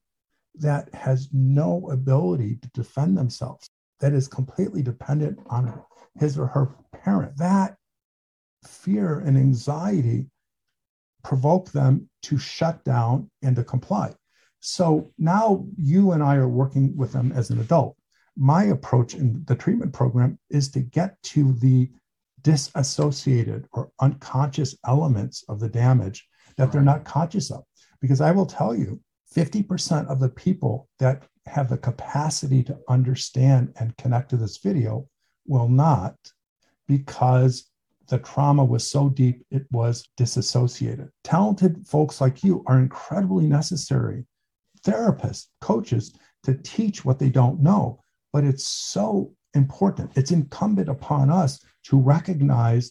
that 0.57 0.93
has 0.95 1.29
no 1.33 1.89
ability 1.91 2.59
to 2.63 2.69
defend 2.75 3.17
themselves, 3.17 3.69
that 4.01 4.13
is 4.13 4.29
completely 4.29 4.83
dependent 4.83 5.39
on 5.49 5.83
his 6.19 6.39
or 6.39 6.47
her 6.47 6.75
parent. 6.93 7.37
That 7.37 7.77
fear 8.67 9.21
and 9.21 9.37
anxiety 9.37 10.27
provoke 11.23 11.71
them 11.73 12.09
to 12.23 12.39
shut 12.39 12.85
down 12.85 13.31
and 13.43 13.57
to 13.57 13.65
comply. 13.65 14.15
So 14.61 15.11
now 15.19 15.67
you 15.77 16.13
and 16.13 16.23
I 16.23 16.37
are 16.37 16.49
working 16.49 16.97
with 16.97 17.13
them 17.13 17.33
as 17.33 17.51
an 17.51 17.61
adult. 17.61 17.97
My 18.37 18.65
approach 18.65 19.15
in 19.15 19.45
the 19.47 19.55
treatment 19.55 19.93
program 19.93 20.39
is 20.51 20.71
to 20.73 20.81
get 20.81 21.23
to 21.25 21.53
the 21.53 21.91
disassociated 22.43 23.67
or 23.73 23.91
unconscious 24.01 24.77
elements 24.87 25.45
of 25.49 25.61
the 25.61 25.69
damage 25.69 26.27
that 26.57 26.71
they're 26.71 26.83
not 26.83 27.05
conscious 27.05 27.51
of. 27.51 27.65
Because 28.01 28.21
I 28.21 28.33
will 28.33 28.47
tell 28.47 28.75
you, 28.75 29.01
50% 29.35 30.07
of 30.09 30.21
the 30.21 30.29
people 30.29 30.89
that 30.99 31.25
have 31.47 31.69
the 31.69 31.79
capacity 31.79 32.63
to 32.65 32.79
understand 32.89 33.73
and 33.79 33.97
connect 33.97 34.31
to 34.31 34.37
this 34.37 34.59
video 34.59 35.09
will 35.47 35.69
not 35.69 36.15
because 36.87 37.71
the 38.09 38.19
trauma 38.19 38.65
was 38.65 38.89
so 38.89 39.09
deep 39.09 39.45
it 39.51 39.67
was 39.71 40.09
disassociated. 40.17 41.09
Talented 41.23 41.87
folks 41.87 42.21
like 42.21 42.45
you 42.45 42.63
are 42.67 42.79
incredibly 42.79 43.47
necessary. 43.47 44.27
Therapists, 44.85 45.47
coaches 45.61 46.15
to 46.45 46.55
teach 46.55 47.05
what 47.05 47.19
they 47.19 47.31
don't 47.31 47.61
know, 47.61 48.01
but 48.35 48.43
it's 48.43 48.67
so 48.67 49.33
important. 49.55 50.11
It's 50.17 50.33
incumbent 50.33 50.89
upon 50.89 51.31
us 51.31 51.65
to 51.85 51.97
recognize 51.97 52.91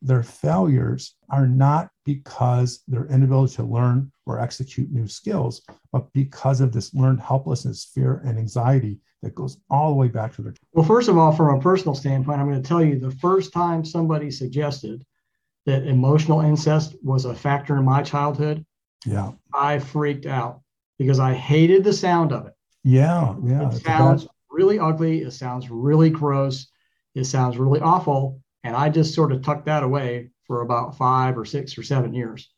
their 0.00 0.22
failures 0.22 1.16
are 1.30 1.48
not 1.48 1.90
because 2.04 2.84
their 2.86 3.06
inability 3.06 3.56
to 3.56 3.64
learn 3.64 4.12
or 4.24 4.38
execute 4.38 4.92
new 4.92 5.08
skills, 5.08 5.62
but 5.90 6.12
because 6.12 6.60
of 6.60 6.72
this 6.72 6.94
learned 6.94 7.20
helplessness, 7.20 7.90
fear, 7.92 8.22
and 8.24 8.38
anxiety 8.38 9.00
that 9.22 9.34
goes 9.34 9.58
all 9.68 9.88
the 9.88 9.96
way 9.96 10.06
back 10.06 10.32
to 10.36 10.42
their. 10.42 10.54
Well, 10.74 10.86
first 10.86 11.08
of 11.08 11.18
all, 11.18 11.32
from 11.32 11.58
a 11.58 11.60
personal 11.60 11.96
standpoint, 11.96 12.40
I'm 12.40 12.48
going 12.48 12.62
to 12.62 12.68
tell 12.68 12.84
you 12.84 13.00
the 13.00 13.10
first 13.16 13.52
time 13.52 13.84
somebody 13.84 14.30
suggested 14.30 15.04
that 15.66 15.88
emotional 15.88 16.42
incest 16.42 16.94
was 17.02 17.24
a 17.24 17.34
factor 17.34 17.76
in 17.78 17.84
my 17.84 18.02
childhood, 18.02 18.64
yeah, 19.04 19.32
I 19.52 19.80
freaked 19.80 20.26
out 20.26 20.60
because 20.98 21.18
I 21.18 21.34
hated 21.34 21.82
the 21.82 21.92
sound 21.92 22.32
of 22.32 22.46
it. 22.46 22.52
Yeah, 22.84 23.34
yeah. 23.42 23.68
It 23.70 23.82
sounds 23.82 24.28
really 24.54 24.78
ugly. 24.78 25.22
It 25.22 25.32
sounds 25.32 25.68
really 25.70 26.10
gross. 26.10 26.68
It 27.14 27.24
sounds 27.24 27.58
really 27.58 27.80
awful. 27.80 28.40
And 28.62 28.74
I 28.74 28.88
just 28.88 29.14
sort 29.14 29.32
of 29.32 29.42
tucked 29.42 29.66
that 29.66 29.82
away 29.82 30.30
for 30.46 30.62
about 30.62 30.96
five 30.96 31.36
or 31.36 31.44
six 31.44 31.76
or 31.76 31.82
seven 31.82 32.14
years 32.14 32.50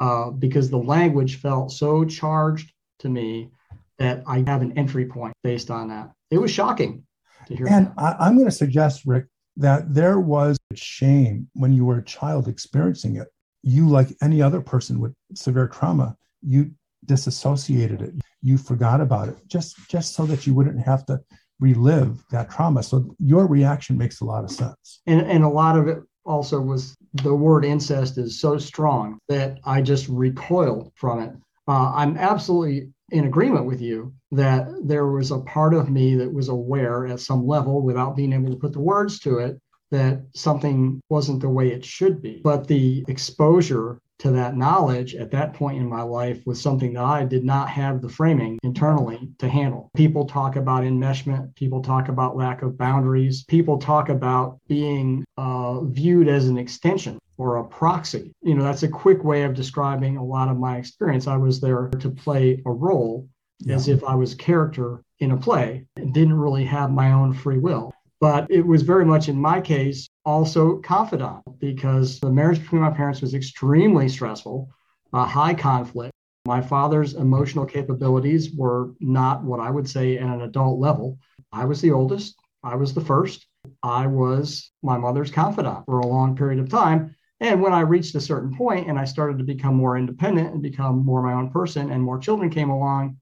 uh, 0.00 0.30
because 0.30 0.70
the 0.70 0.78
language 0.78 1.40
felt 1.40 1.72
so 1.72 2.04
charged 2.04 2.72
to 3.00 3.08
me 3.08 3.50
that 3.98 4.22
I 4.26 4.44
have 4.46 4.62
an 4.62 4.78
entry 4.78 5.06
point 5.06 5.34
based 5.42 5.70
on 5.70 5.88
that. 5.88 6.12
It 6.30 6.38
was 6.38 6.50
shocking 6.50 7.04
to 7.46 7.56
hear. 7.56 7.68
And 7.68 7.88
that. 7.88 7.94
I, 7.98 8.26
I'm 8.26 8.34
going 8.36 8.48
to 8.48 8.52
suggest, 8.52 9.02
Rick, 9.04 9.26
that 9.56 9.92
there 9.92 10.18
was 10.18 10.56
shame 10.74 11.48
when 11.54 11.72
you 11.72 11.84
were 11.84 11.98
a 11.98 12.04
child 12.04 12.48
experiencing 12.48 13.16
it. 13.16 13.28
You, 13.62 13.88
like 13.88 14.08
any 14.22 14.42
other 14.42 14.60
person 14.60 14.98
with 14.98 15.14
severe 15.34 15.68
trauma, 15.68 16.16
you 16.40 16.72
disassociated 17.06 18.02
it. 18.02 18.14
You 18.42 18.58
forgot 18.58 19.00
about 19.00 19.28
it 19.28 19.36
just 19.46 19.76
just 19.88 20.14
so 20.14 20.26
that 20.26 20.46
you 20.46 20.54
wouldn't 20.54 20.84
have 20.84 21.04
to 21.06 21.20
relive 21.60 22.24
that 22.30 22.50
trauma. 22.50 22.82
So 22.82 23.14
your 23.18 23.46
reaction 23.46 23.96
makes 23.96 24.20
a 24.20 24.24
lot 24.24 24.44
of 24.44 24.50
sense. 24.50 25.00
And, 25.06 25.20
and 25.20 25.44
a 25.44 25.48
lot 25.48 25.78
of 25.78 25.86
it 25.86 25.98
also 26.24 26.60
was 26.60 26.96
the 27.14 27.34
word 27.34 27.64
incest 27.64 28.18
is 28.18 28.40
so 28.40 28.58
strong 28.58 29.18
that 29.28 29.58
I 29.64 29.80
just 29.80 30.08
recoiled 30.08 30.92
from 30.96 31.20
it. 31.20 31.32
Uh, 31.68 31.92
I'm 31.94 32.16
absolutely 32.16 32.90
in 33.10 33.26
agreement 33.26 33.66
with 33.66 33.80
you 33.80 34.12
that 34.32 34.66
there 34.84 35.06
was 35.06 35.30
a 35.30 35.40
part 35.40 35.74
of 35.74 35.90
me 35.90 36.16
that 36.16 36.32
was 36.32 36.48
aware 36.48 37.06
at 37.06 37.20
some 37.20 37.46
level 37.46 37.82
without 37.82 38.16
being 38.16 38.32
able 38.32 38.50
to 38.50 38.56
put 38.56 38.72
the 38.72 38.80
words 38.80 39.20
to 39.20 39.38
it 39.38 39.60
that 39.90 40.22
something 40.34 41.00
wasn't 41.10 41.40
the 41.40 41.48
way 41.48 41.70
it 41.70 41.84
should 41.84 42.22
be. 42.22 42.40
But 42.42 42.66
the 42.66 43.04
exposure 43.08 44.00
to 44.22 44.30
that 44.30 44.56
knowledge 44.56 45.16
at 45.16 45.32
that 45.32 45.52
point 45.52 45.78
in 45.78 45.88
my 45.88 46.02
life 46.02 46.40
was 46.46 46.62
something 46.62 46.92
that 46.92 47.02
I 47.02 47.24
did 47.24 47.44
not 47.44 47.68
have 47.68 48.00
the 48.00 48.08
framing 48.08 48.56
internally 48.62 49.28
to 49.38 49.48
handle. 49.48 49.90
People 49.96 50.26
talk 50.26 50.54
about 50.54 50.84
enmeshment, 50.84 51.52
people 51.56 51.82
talk 51.82 52.08
about 52.08 52.36
lack 52.36 52.62
of 52.62 52.78
boundaries, 52.78 53.42
people 53.48 53.78
talk 53.78 54.10
about 54.10 54.60
being 54.68 55.24
uh, 55.38 55.80
viewed 55.80 56.28
as 56.28 56.46
an 56.46 56.56
extension 56.56 57.18
or 57.36 57.56
a 57.56 57.64
proxy. 57.64 58.32
You 58.42 58.54
know, 58.54 58.62
that's 58.62 58.84
a 58.84 58.88
quick 58.88 59.24
way 59.24 59.42
of 59.42 59.54
describing 59.54 60.16
a 60.16 60.24
lot 60.24 60.48
of 60.48 60.56
my 60.56 60.76
experience. 60.76 61.26
I 61.26 61.36
was 61.36 61.60
there 61.60 61.88
to 61.88 62.08
play 62.08 62.62
a 62.64 62.70
role 62.70 63.28
yeah. 63.58 63.74
as 63.74 63.88
if 63.88 64.04
I 64.04 64.14
was 64.14 64.34
a 64.34 64.36
character 64.36 65.02
in 65.18 65.32
a 65.32 65.36
play 65.36 65.84
and 65.96 66.14
didn't 66.14 66.38
really 66.38 66.64
have 66.64 66.92
my 66.92 67.10
own 67.10 67.32
free 67.32 67.58
will. 67.58 67.91
But 68.22 68.48
it 68.52 68.64
was 68.64 68.82
very 68.82 69.04
much 69.04 69.28
in 69.28 69.36
my 69.36 69.60
case 69.60 70.08
also 70.24 70.76
confidant 70.76 71.42
because 71.58 72.20
the 72.20 72.30
marriage 72.30 72.60
between 72.60 72.82
my 72.82 72.90
parents 72.90 73.20
was 73.20 73.34
extremely 73.34 74.08
stressful, 74.08 74.70
high 75.12 75.54
conflict. 75.54 76.12
My 76.46 76.60
father's 76.60 77.14
emotional 77.14 77.66
capabilities 77.66 78.54
were 78.54 78.92
not 79.00 79.42
what 79.42 79.58
I 79.58 79.70
would 79.70 79.88
say 79.88 80.18
at 80.18 80.28
an 80.28 80.42
adult 80.42 80.78
level. 80.78 81.18
I 81.50 81.64
was 81.64 81.80
the 81.80 81.90
oldest, 81.90 82.36
I 82.62 82.76
was 82.76 82.94
the 82.94 83.00
first. 83.00 83.44
I 83.82 84.06
was 84.06 84.70
my 84.84 84.98
mother's 84.98 85.32
confidant 85.32 85.84
for 85.86 85.98
a 85.98 86.06
long 86.06 86.36
period 86.36 86.60
of 86.60 86.68
time. 86.68 87.16
And 87.40 87.60
when 87.60 87.72
I 87.72 87.80
reached 87.80 88.14
a 88.14 88.20
certain 88.20 88.56
point 88.56 88.88
and 88.88 89.00
I 89.00 89.04
started 89.04 89.38
to 89.38 89.44
become 89.44 89.74
more 89.74 89.98
independent 89.98 90.52
and 90.52 90.62
become 90.62 91.04
more 91.04 91.22
my 91.22 91.32
own 91.32 91.50
person, 91.50 91.90
and 91.90 92.00
more 92.00 92.20
children 92.20 92.50
came 92.50 92.70
along, 92.70 93.16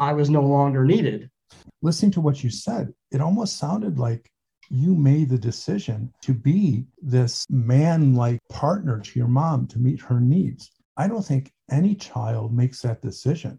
I 0.00 0.14
was 0.14 0.30
no 0.30 0.42
longer 0.42 0.84
needed 0.84 1.30
listening 1.82 2.10
to 2.12 2.20
what 2.20 2.42
you 2.42 2.50
said, 2.50 2.92
it 3.10 3.20
almost 3.20 3.58
sounded 3.58 3.98
like 3.98 4.30
you 4.70 4.94
made 4.94 5.28
the 5.28 5.38
decision 5.38 6.12
to 6.22 6.34
be 6.34 6.84
this 7.00 7.46
man 7.48 8.14
like 8.14 8.38
partner 8.50 9.00
to 9.00 9.18
your 9.18 9.28
mom 9.28 9.66
to 9.68 9.78
meet 9.78 10.00
her 10.00 10.20
needs. 10.20 10.70
I 10.96 11.08
don't 11.08 11.24
think 11.24 11.52
any 11.70 11.94
child 11.94 12.52
makes 12.52 12.82
that 12.82 13.00
decision. 13.00 13.58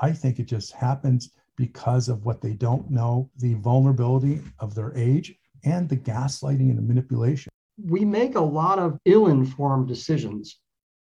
I 0.00 0.12
think 0.12 0.38
it 0.38 0.46
just 0.46 0.72
happens 0.72 1.30
because 1.56 2.08
of 2.08 2.24
what 2.24 2.40
they 2.40 2.52
don't 2.52 2.90
know, 2.90 3.30
the 3.38 3.54
vulnerability 3.54 4.42
of 4.58 4.74
their 4.74 4.96
age, 4.96 5.34
and 5.64 5.88
the 5.88 5.96
gaslighting 5.96 6.68
and 6.68 6.78
the 6.78 6.82
manipulation. 6.82 7.50
We 7.82 8.04
make 8.04 8.34
a 8.34 8.40
lot 8.40 8.78
of 8.78 8.98
ill 9.04 9.28
informed 9.28 9.88
decisions 9.88 10.58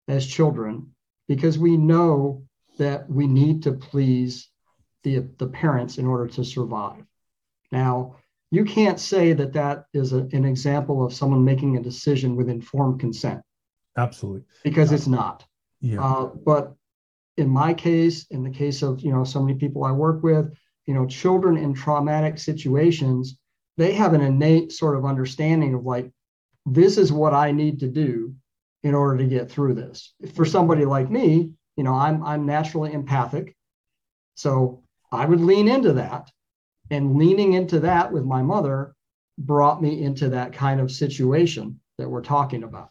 as 0.08 0.28
children 0.28 0.92
because 1.28 1.58
we 1.58 1.78
know 1.78 2.44
that 2.78 3.10
we 3.10 3.26
need 3.26 3.64
to 3.64 3.72
please 3.72 4.50
the, 5.04 5.28
the 5.38 5.48
parents 5.48 5.98
in 5.98 6.06
order 6.06 6.28
to 6.28 6.44
survive. 6.44 7.04
Now, 7.72 8.18
you 8.52 8.66
can't 8.66 9.00
say 9.00 9.34
that 9.34 9.54
that 9.54 9.86
is 9.94 10.14
a, 10.14 10.28
an 10.32 10.46
example 10.46 11.06
of 11.06 11.14
someone 11.14 11.44
making 11.44 11.76
a 11.76 11.82
decision 11.82 12.36
with 12.36 12.50
informed 12.50 13.00
consent. 13.00 13.42
Absolutely. 13.98 14.44
Because 14.64 14.92
it's 14.92 15.08
not. 15.08 15.46
Yeah. 15.82 16.04
Uh, 16.04 16.26
but 16.46 16.76
in 17.38 17.50
my 17.50 17.74
case, 17.74 18.28
in 18.30 18.44
the 18.44 18.50
case 18.50 18.84
of 18.84 19.02
you 19.02 19.12
know 19.12 19.24
so 19.24 19.42
many 19.42 19.58
people 19.58 19.84
I 19.84 19.92
work 19.92 20.22
with, 20.24 20.54
you 20.86 20.94
know, 20.94 21.06
children 21.08 21.58
in 21.58 21.74
traumatic 21.74 22.38
situations, 22.38 23.38
they 23.78 23.94
have 23.94 24.14
an 24.14 24.22
innate 24.22 24.72
sort 24.72 24.98
of 24.98 25.06
understanding 25.06 25.74
of 25.74 25.84
like, 25.84 26.12
this 26.66 26.98
is 26.98 27.12
what 27.12 27.34
I 27.34 27.52
need 27.52 27.80
to 27.80 27.88
do 27.88 28.36
in 28.84 28.94
order 28.94 29.18
to 29.18 29.26
get 29.26 29.50
through 29.50 29.74
this. 29.74 30.14
For 30.36 30.46
somebody 30.46 30.86
like 30.86 31.10
me, 31.10 31.52
you 31.76 31.84
know, 31.84 31.96
I'm 31.96 32.24
I'm 32.24 32.46
naturally 32.46 32.94
empathic. 32.94 33.56
So 34.36 34.83
I 35.14 35.26
would 35.26 35.42
lean 35.42 35.68
into 35.68 35.94
that. 35.94 36.32
And 36.90 37.16
leaning 37.16 37.54
into 37.54 37.80
that 37.82 38.12
with 38.12 38.26
my 38.26 38.42
mother 38.42 38.96
brought 39.38 39.82
me 39.82 40.04
into 40.04 40.30
that 40.30 40.54
kind 40.54 40.80
of 40.80 40.92
situation 40.92 41.80
that 41.98 42.10
we're 42.10 42.22
talking 42.22 42.64
about. 42.64 42.90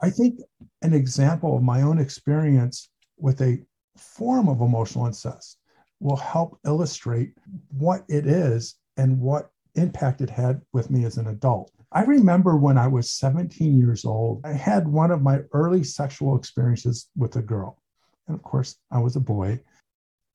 I 0.00 0.10
think 0.10 0.40
an 0.82 0.92
example 0.92 1.56
of 1.56 1.62
my 1.62 1.82
own 1.82 1.98
experience 1.98 2.88
with 3.16 3.40
a 3.40 3.60
form 3.96 4.48
of 4.48 4.60
emotional 4.60 5.06
incest 5.06 5.58
will 5.98 6.16
help 6.16 6.58
illustrate 6.64 7.32
what 7.70 8.04
it 8.08 8.26
is 8.26 8.76
and 8.96 9.18
what 9.18 9.50
impact 9.74 10.20
it 10.20 10.30
had 10.30 10.60
with 10.72 10.90
me 10.90 11.04
as 11.04 11.16
an 11.16 11.26
adult. 11.28 11.72
I 11.90 12.04
remember 12.04 12.56
when 12.56 12.78
I 12.78 12.86
was 12.86 13.10
17 13.10 13.76
years 13.76 14.04
old, 14.04 14.42
I 14.44 14.52
had 14.52 14.86
one 14.86 15.10
of 15.10 15.22
my 15.22 15.40
early 15.52 15.82
sexual 15.82 16.36
experiences 16.36 17.08
with 17.16 17.36
a 17.36 17.42
girl. 17.42 17.82
And 18.28 18.36
of 18.36 18.42
course, 18.42 18.76
I 18.90 19.00
was 19.00 19.16
a 19.16 19.20
boy 19.20 19.60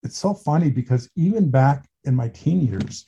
it's 0.03 0.17
so 0.17 0.33
funny 0.33 0.69
because 0.69 1.09
even 1.15 1.49
back 1.49 1.85
in 2.03 2.15
my 2.15 2.29
teen 2.29 2.61
years, 2.61 3.05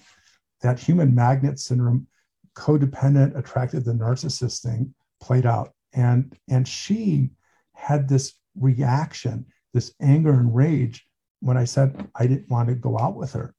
that 0.62 0.80
human 0.80 1.14
magnet 1.14 1.60
syndrome, 1.60 2.08
codependent, 2.56 3.38
attracted 3.38 3.84
the 3.86 3.94
narcissist 3.94 4.62
thing 4.62 4.94
played 5.22 5.46
out. 5.46 5.74
And 5.94 6.36
and 6.50 6.68
she 6.68 7.32
had 7.74 8.08
this 8.08 8.34
reaction, 8.60 9.46
this 9.74 9.94
anger 10.02 10.32
and 10.32 10.56
rage 10.56 11.06
when 11.42 11.58
I 11.58 11.66
said 11.66 12.10
I 12.16 12.28
didn't 12.28 12.50
want 12.50 12.70
to 12.70 12.76
go 12.76 12.98
out 12.98 13.16
with 13.16 13.34
her. 13.34 13.54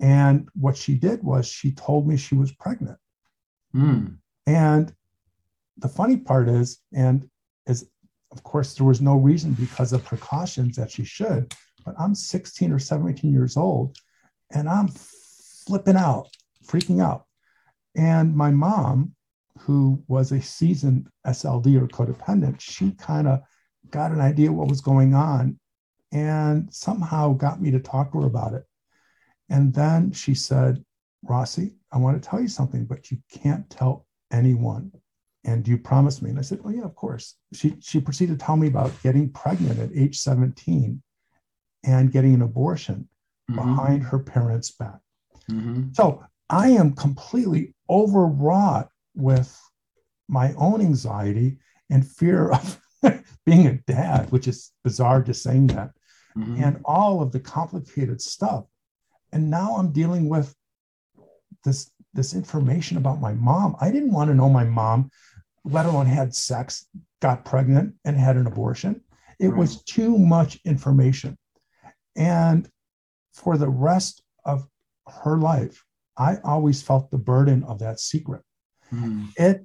And 0.00 0.48
what 0.54 0.76
she 0.76 0.94
did 0.94 1.22
was 1.22 1.46
she 1.46 1.72
told 1.72 2.08
me 2.08 2.16
she 2.16 2.34
was 2.34 2.52
pregnant. 2.52 2.98
Mm. 3.74 4.18
And 4.46 4.92
the 5.78 5.88
funny 5.88 6.16
part 6.16 6.48
is, 6.48 6.80
and 6.92 7.28
is 7.66 7.88
of 8.32 8.42
course 8.42 8.74
there 8.74 8.86
was 8.86 9.00
no 9.00 9.16
reason 9.16 9.52
because 9.52 9.92
of 9.92 10.04
precautions 10.04 10.76
that 10.76 10.90
she 10.90 11.04
should, 11.04 11.54
but 11.84 11.94
I'm 11.98 12.14
16 12.14 12.72
or 12.72 12.78
17 12.78 13.32
years 13.32 13.56
old 13.56 13.96
and 14.50 14.68
I'm 14.68 14.88
flipping 14.88 15.96
out, 15.96 16.28
freaking 16.66 17.02
out. 17.02 17.26
And 17.96 18.34
my 18.34 18.50
mom, 18.50 19.14
who 19.58 20.02
was 20.08 20.32
a 20.32 20.40
seasoned 20.40 21.08
SLD 21.26 21.80
or 21.80 21.86
codependent, 21.88 22.60
she 22.60 22.92
kind 22.92 23.28
of 23.28 23.40
got 23.90 24.12
an 24.12 24.20
idea 24.20 24.52
what 24.52 24.68
was 24.68 24.80
going 24.80 25.14
on 25.14 25.58
and 26.12 26.72
somehow 26.72 27.32
got 27.32 27.60
me 27.60 27.70
to 27.70 27.80
talk 27.80 28.12
to 28.12 28.20
her 28.20 28.26
about 28.26 28.54
it. 28.54 28.64
And 29.48 29.74
then 29.74 30.12
she 30.12 30.34
said, 30.34 30.82
Rossi, 31.22 31.74
I 31.92 31.98
want 31.98 32.20
to 32.20 32.28
tell 32.28 32.40
you 32.40 32.48
something, 32.48 32.84
but 32.84 33.10
you 33.10 33.18
can't 33.30 33.68
tell 33.70 34.06
anyone. 34.30 34.92
And 35.44 35.66
you 35.66 35.76
promise 35.76 36.22
me? 36.22 36.30
And 36.30 36.38
I 36.38 36.42
said, 36.42 36.62
Well, 36.62 36.72
yeah, 36.72 36.84
of 36.84 36.94
course. 36.94 37.36
She 37.52 37.74
she 37.80 38.00
proceeded 38.00 38.38
to 38.38 38.44
tell 38.44 38.56
me 38.56 38.68
about 38.68 39.02
getting 39.02 39.28
pregnant 39.30 39.80
at 39.80 39.90
age 39.92 40.18
17 40.18 41.02
and 41.84 42.12
getting 42.12 42.34
an 42.34 42.42
abortion 42.42 43.08
mm-hmm. 43.50 43.56
behind 43.56 44.02
her 44.02 44.18
parents' 44.18 44.70
back. 44.70 44.98
Mm-hmm. 45.50 45.92
So 45.92 46.24
I 46.48 46.68
am 46.68 46.94
completely 46.94 47.74
overwrought 47.88 48.88
with 49.14 49.58
my 50.28 50.54
own 50.54 50.80
anxiety 50.80 51.58
and 51.90 52.06
fear 52.06 52.50
of 52.52 52.80
being 53.46 53.66
a 53.66 53.74
dad, 53.86 54.30
which 54.30 54.48
is 54.48 54.72
bizarre 54.84 55.22
just 55.22 55.42
saying 55.42 55.68
that, 55.68 55.90
mm-hmm. 56.36 56.62
and 56.62 56.80
all 56.84 57.22
of 57.22 57.32
the 57.32 57.40
complicated 57.40 58.20
stuff. 58.20 58.64
And 59.32 59.50
now 59.50 59.76
I'm 59.76 59.92
dealing 59.92 60.28
with 60.28 60.54
this 61.64 61.90
this 62.14 62.34
information 62.34 62.98
about 62.98 63.20
my 63.20 63.32
mom. 63.32 63.74
I 63.80 63.90
didn't 63.90 64.12
want 64.12 64.28
to 64.28 64.34
know 64.34 64.50
my 64.50 64.64
mom, 64.64 65.10
let 65.64 65.86
alone 65.86 66.06
had 66.06 66.34
sex, 66.34 66.86
got 67.20 67.44
pregnant, 67.44 67.94
and 68.04 68.16
had 68.18 68.36
an 68.36 68.46
abortion. 68.46 69.00
It 69.40 69.48
right. 69.48 69.58
was 69.58 69.82
too 69.84 70.18
much 70.18 70.58
information. 70.64 71.38
And 72.16 72.68
for 73.32 73.56
the 73.56 73.68
rest 73.68 74.22
of 74.44 74.66
her 75.24 75.38
life, 75.38 75.84
I 76.16 76.38
always 76.44 76.82
felt 76.82 77.10
the 77.10 77.18
burden 77.18 77.64
of 77.64 77.78
that 77.78 78.00
secret. 78.00 78.42
Mm. 78.92 79.28
It 79.36 79.64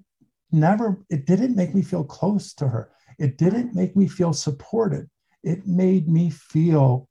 never, 0.52 1.04
it 1.10 1.26
didn't 1.26 1.56
make 1.56 1.76
me 1.76 1.82
feel 1.82 2.04
close 2.04 2.54
to 2.56 2.68
her. 2.68 2.92
It 3.20 3.38
didn't 3.38 3.76
make 3.76 3.96
me 3.96 4.08
feel 4.08 4.34
supported. 4.34 5.10
It 5.44 5.68
made 5.68 6.08
me 6.08 6.30
feel 6.30 7.10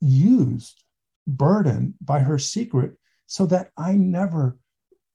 used, 0.00 0.82
burdened 1.26 1.94
by 2.00 2.20
her 2.20 2.38
secret, 2.38 2.96
so 3.26 3.46
that 3.46 3.70
I 3.76 3.92
never 3.94 4.58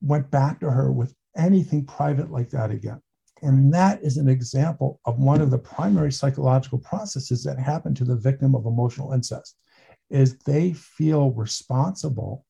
went 0.02 0.30
back 0.30 0.60
to 0.60 0.72
her 0.72 0.92
with 0.92 1.14
anything 1.36 1.86
private 1.86 2.32
like 2.32 2.50
that 2.52 2.72
again. 2.72 3.02
And 3.42 3.74
that 3.74 4.02
is 4.02 4.18
an 4.18 4.30
example 4.30 5.00
of 5.06 5.20
one 5.20 5.42
of 5.42 5.52
the 5.52 5.58
primary 5.58 6.12
psychological 6.12 6.80
processes 6.80 7.44
that 7.44 7.60
happen 7.60 7.94
to 7.96 8.06
the 8.06 8.16
victim 8.16 8.56
of 8.56 8.66
emotional 8.66 9.14
incest 9.14 9.58
is 10.10 10.38
they 10.40 10.74
feel 10.74 11.32
responsible 11.32 12.46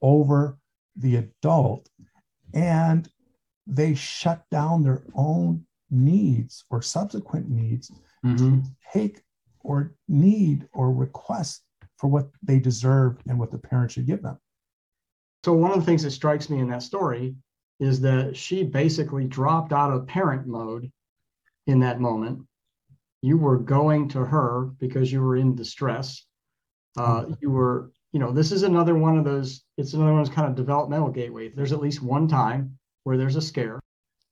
over 0.00 0.58
the 0.96 1.16
adult 1.16 1.88
and 2.54 3.08
they 3.66 3.94
shut 3.94 4.42
down 4.50 4.82
their 4.82 5.02
own 5.14 5.66
needs 5.90 6.64
or 6.70 6.80
subsequent 6.80 7.48
needs 7.50 7.90
mm-hmm. 8.24 8.60
to 8.60 8.62
take 8.92 9.22
or 9.60 9.94
need 10.08 10.66
or 10.72 10.92
request 10.92 11.62
for 11.98 12.08
what 12.08 12.28
they 12.42 12.58
deserve 12.58 13.18
and 13.28 13.38
what 13.38 13.50
the 13.50 13.58
parent 13.58 13.90
should 13.90 14.06
give 14.06 14.22
them. 14.22 14.38
So, 15.44 15.52
one 15.52 15.72
of 15.72 15.78
the 15.78 15.84
things 15.84 16.02
that 16.02 16.10
strikes 16.10 16.48
me 16.48 16.60
in 16.60 16.68
that 16.70 16.82
story 16.82 17.36
is 17.78 18.00
that 18.00 18.36
she 18.36 18.64
basically 18.64 19.24
dropped 19.24 19.72
out 19.72 19.92
of 19.92 20.06
parent 20.06 20.46
mode 20.46 20.90
in 21.66 21.80
that 21.80 22.00
moment. 22.00 22.40
You 23.22 23.36
were 23.38 23.58
going 23.58 24.08
to 24.10 24.24
her 24.24 24.70
because 24.78 25.12
you 25.12 25.20
were 25.20 25.36
in 25.36 25.54
distress. 25.54 26.24
Uh, 26.96 27.22
mm-hmm. 27.22 27.32
you 27.40 27.50
were, 27.50 27.90
you 28.12 28.20
know, 28.20 28.32
this 28.32 28.52
is 28.52 28.62
another 28.62 28.94
one 28.94 29.18
of 29.18 29.24
those, 29.24 29.62
it's 29.76 29.92
another 29.92 30.12
one 30.12 30.20
of 30.20 30.26
those 30.26 30.34
kind 30.34 30.48
of 30.48 30.54
developmental 30.54 31.10
gateway. 31.10 31.48
There's 31.48 31.72
at 31.72 31.80
least 31.80 32.02
one 32.02 32.28
time 32.28 32.78
where 33.04 33.16
there's 33.16 33.36
a 33.36 33.42
scare. 33.42 33.80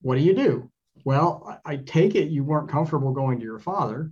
What 0.00 0.16
do 0.16 0.22
you 0.22 0.35
do? 0.35 0.70
Well, 1.04 1.61
I, 1.66 1.72
I 1.72 1.76
take 1.76 2.14
it 2.14 2.30
you 2.30 2.44
weren't 2.44 2.70
comfortable 2.70 3.12
going 3.12 3.38
to 3.40 3.44
your 3.44 3.59
father. 3.59 4.11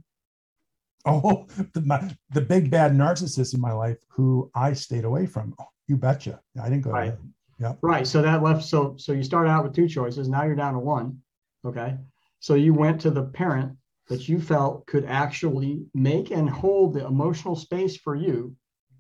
Oh, 1.07 1.47
the, 1.73 1.81
my, 1.81 2.15
the 2.31 2.41
big 2.41 2.71
bad 2.71 2.93
narcissist 2.93 3.55
in 3.55 3.61
my 3.61 3.73
life 3.73 3.99
who 4.09 4.51
I 4.55 4.73
stayed 4.75 5.05
away 5.05 5.27
from. 5.27 5.55
Oh, 5.59 5.67
you 5.89 5.97
betcha. 5.97 6.41
I 6.61 6.69
didn't 6.69 6.83
go 6.83 6.91
right. 6.91 7.15
Yeah. 7.63 7.75
Right. 7.81 8.07
So 8.07 8.23
that 8.23 8.43
left. 8.43 8.65
So 8.65 8.97
so 8.99 9.13
you 9.13 9.23
start 9.23 9.47
out 9.47 9.63
with 9.63 9.75
two 9.75 9.89
choices. 9.89 10.29
Now 10.29 10.43
you're 10.43 10.57
down 10.57 10.75
to 10.75 10.81
one. 10.81 11.19
Okay. 11.65 11.97
So 12.41 12.55
you 12.55 12.75
went 12.75 13.01
to 13.03 13.11
the 13.11 13.23
parent 13.23 13.77
that 14.09 14.29
you 14.29 14.41
felt 14.41 14.85
could 14.87 15.05
actually 15.05 15.87
make 15.95 16.33
and 16.33 16.51
hold 16.51 16.95
the 16.95 17.07
emotional 17.07 17.55
space 17.55 17.97
for 17.97 18.17
you 18.17 18.57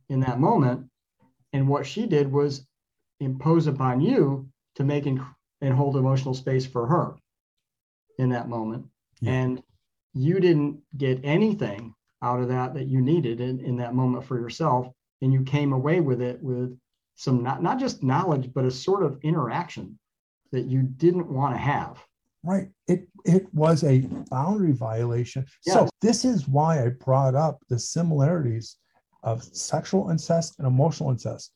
in 0.08 0.20
that 0.20 0.38
moment. 0.38 0.88
And 1.52 1.68
what 1.68 1.84
she 1.84 2.06
did 2.06 2.30
was 2.30 2.64
impose 3.18 3.66
upon 3.66 4.00
you 4.00 4.48
to 4.76 4.84
make 4.84 5.06
and, 5.06 5.20
and 5.60 5.74
hold 5.74 5.96
emotional 5.96 6.34
space 6.34 6.64
for 6.64 6.86
her 6.86 7.16
in 8.18 8.28
that 8.30 8.48
moment. 8.48 8.86
Yeah. 9.20 9.32
And 9.32 9.62
you 10.14 10.38
didn't 10.38 10.80
get 10.96 11.20
anything 11.24 11.94
out 12.22 12.40
of 12.40 12.48
that 12.48 12.74
that 12.74 12.86
you 12.86 13.00
needed 13.00 13.40
in, 13.40 13.58
in 13.58 13.76
that 13.78 13.94
moment 13.94 14.24
for 14.24 14.38
yourself. 14.38 14.86
And 15.20 15.32
you 15.32 15.42
came 15.42 15.72
away 15.72 16.00
with 16.00 16.22
it 16.22 16.40
with 16.40 16.78
some 17.14 17.42
not, 17.42 17.62
not 17.62 17.78
just 17.78 18.02
knowledge, 18.02 18.52
but 18.52 18.64
a 18.64 18.70
sort 18.70 19.02
of 19.02 19.18
interaction 19.22 19.98
that 20.50 20.66
you 20.66 20.82
didn't 20.82 21.32
want 21.32 21.54
to 21.54 21.58
have. 21.58 22.04
Right. 22.44 22.68
It 22.88 23.08
it 23.24 23.52
was 23.54 23.84
a 23.84 24.00
boundary 24.30 24.72
violation. 24.72 25.46
Yes. 25.64 25.74
So 25.74 25.88
this 26.00 26.24
is 26.24 26.48
why 26.48 26.84
I 26.84 26.88
brought 26.88 27.34
up 27.34 27.60
the 27.68 27.78
similarities 27.78 28.76
of 29.22 29.44
sexual 29.44 30.10
incest 30.10 30.56
and 30.58 30.66
emotional 30.66 31.10
incest. 31.10 31.52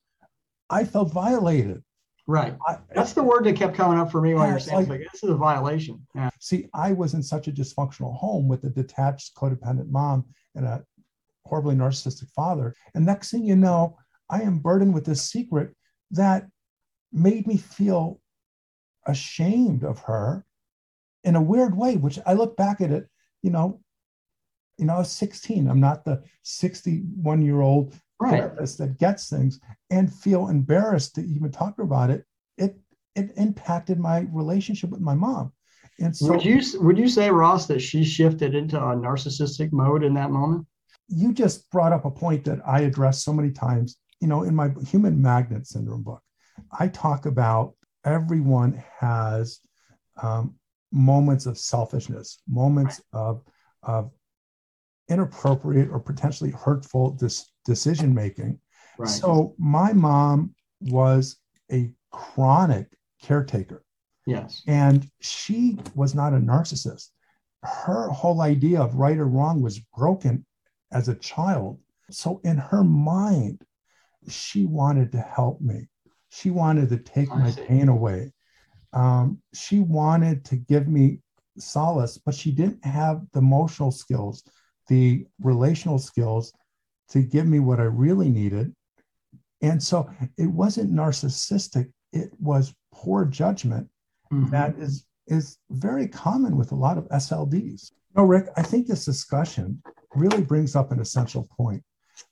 I 0.70 0.84
felt 0.84 1.12
violated. 1.12 1.82
Right. 2.28 2.56
I, 2.66 2.78
That's 2.94 3.12
the 3.12 3.22
word 3.22 3.44
that 3.44 3.56
kept 3.56 3.76
coming 3.76 3.98
up 3.98 4.10
for 4.10 4.20
me 4.20 4.34
while 4.34 4.48
you're 4.48 4.58
saying 4.58 4.88
like, 4.88 5.06
this 5.12 5.22
is 5.22 5.30
a 5.30 5.36
violation. 5.36 6.04
Yeah. 6.14 6.30
See, 6.40 6.68
I 6.74 6.92
was 6.92 7.14
in 7.14 7.22
such 7.22 7.46
a 7.46 7.52
dysfunctional 7.52 8.16
home 8.16 8.48
with 8.48 8.64
a 8.64 8.70
detached 8.70 9.36
codependent 9.36 9.90
mom 9.90 10.24
and 10.56 10.66
a 10.66 10.84
horribly 11.44 11.76
narcissistic 11.76 12.28
father. 12.32 12.74
And 12.94 13.06
next 13.06 13.30
thing 13.30 13.44
you 13.44 13.54
know, 13.54 13.96
I 14.28 14.42
am 14.42 14.58
burdened 14.58 14.94
with 14.94 15.04
this 15.04 15.22
secret 15.22 15.74
that 16.12 16.48
made 17.12 17.46
me 17.46 17.56
feel 17.56 18.20
ashamed 19.06 19.84
of 19.84 20.00
her 20.00 20.44
in 21.24 21.36
a 21.36 21.42
weird 21.42 21.76
way, 21.76 21.96
which 21.96 22.18
I 22.24 22.34
look 22.34 22.56
back 22.56 22.80
at 22.80 22.90
it, 22.90 23.08
you 23.42 23.50
know, 23.50 23.80
you 24.78 24.86
know, 24.86 24.94
I 24.94 24.98
was 24.98 25.10
16. 25.10 25.68
I'm 25.68 25.80
not 25.80 26.04
the 26.04 26.22
61 26.42 27.42
year 27.42 27.60
old 27.60 27.94
right. 28.20 28.32
therapist 28.32 28.78
that 28.78 28.98
gets 28.98 29.28
things 29.28 29.58
and 29.90 30.12
feel 30.12 30.48
embarrassed 30.48 31.14
to 31.14 31.22
even 31.22 31.50
talk 31.50 31.78
about 31.78 32.10
it. 32.10 32.24
It 32.58 32.76
it 33.14 33.32
impacted 33.36 33.98
my 33.98 34.26
relationship 34.30 34.90
with 34.90 35.00
my 35.00 35.14
mom. 35.14 35.52
And 35.98 36.14
so 36.14 36.28
would 36.28 36.44
you 36.44 36.60
would 36.80 36.98
you 36.98 37.08
say, 37.08 37.30
Ross, 37.30 37.66
that 37.66 37.80
she 37.80 38.04
shifted 38.04 38.54
into 38.54 38.76
a 38.76 38.94
narcissistic 38.94 39.72
mode 39.72 40.04
in 40.04 40.14
that 40.14 40.30
moment? 40.30 40.66
You 41.08 41.32
just 41.32 41.70
brought 41.70 41.92
up 41.92 42.04
a 42.04 42.10
point 42.10 42.44
that 42.44 42.60
I 42.66 42.80
addressed 42.80 43.24
so 43.24 43.32
many 43.32 43.50
times 43.50 43.96
you 44.20 44.28
know, 44.28 44.42
in 44.42 44.54
my 44.54 44.70
human 44.86 45.20
magnet 45.20 45.66
syndrome 45.66 46.02
book, 46.02 46.22
I 46.78 46.88
talk 46.88 47.26
about 47.26 47.74
everyone 48.04 48.82
has 48.98 49.60
um, 50.22 50.54
moments 50.92 51.46
of 51.46 51.58
selfishness, 51.58 52.40
moments 52.48 53.00
of, 53.12 53.42
of 53.82 54.10
inappropriate 55.08 55.88
or 55.90 56.00
potentially 56.00 56.50
hurtful 56.50 57.10
dis- 57.12 57.50
decision 57.64 58.14
making. 58.14 58.58
Right. 58.98 59.08
So 59.08 59.54
my 59.58 59.92
mom 59.92 60.54
was 60.80 61.36
a 61.70 61.92
chronic 62.10 62.88
caretaker. 63.22 63.84
Yes. 64.26 64.62
And 64.66 65.08
she 65.20 65.78
was 65.94 66.14
not 66.14 66.32
a 66.32 66.38
narcissist. 66.38 67.10
Her 67.62 68.08
whole 68.08 68.40
idea 68.40 68.80
of 68.80 68.94
right 68.94 69.18
or 69.18 69.26
wrong 69.26 69.60
was 69.60 69.78
broken 69.96 70.46
as 70.92 71.08
a 71.08 71.14
child. 71.14 71.78
So 72.10 72.40
in 72.44 72.56
her 72.56 72.84
mind, 72.84 73.62
she 74.28 74.66
wanted 74.66 75.12
to 75.12 75.20
help 75.20 75.60
me. 75.60 75.88
She 76.28 76.50
wanted 76.50 76.88
to 76.90 76.98
take 76.98 77.28
my 77.28 77.50
pain 77.52 77.88
away. 77.88 78.32
Um, 78.92 79.40
she 79.54 79.80
wanted 79.80 80.44
to 80.46 80.56
give 80.56 80.88
me 80.88 81.20
solace, 81.58 82.18
but 82.18 82.34
she 82.34 82.50
didn't 82.50 82.84
have 82.84 83.22
the 83.32 83.38
emotional 83.38 83.90
skills, 83.90 84.42
the 84.88 85.26
relational 85.40 85.98
skills 85.98 86.52
to 87.10 87.22
give 87.22 87.46
me 87.46 87.58
what 87.58 87.80
I 87.80 87.84
really 87.84 88.28
needed. 88.28 88.74
And 89.62 89.82
so 89.82 90.10
it 90.36 90.46
wasn't 90.46 90.92
narcissistic, 90.92 91.90
it 92.12 92.30
was 92.38 92.74
poor 92.92 93.24
judgment 93.24 93.88
mm-hmm. 94.32 94.50
that 94.50 94.76
is, 94.78 95.06
is 95.26 95.58
very 95.70 96.08
common 96.08 96.56
with 96.56 96.72
a 96.72 96.76
lot 96.76 96.98
of 96.98 97.08
SLDs. 97.08 97.92
No, 98.16 98.24
Rick, 98.24 98.46
I 98.56 98.62
think 98.62 98.86
this 98.86 99.04
discussion 99.04 99.82
really 100.14 100.42
brings 100.42 100.76
up 100.76 100.92
an 100.92 101.00
essential 101.00 101.48
point 101.56 101.82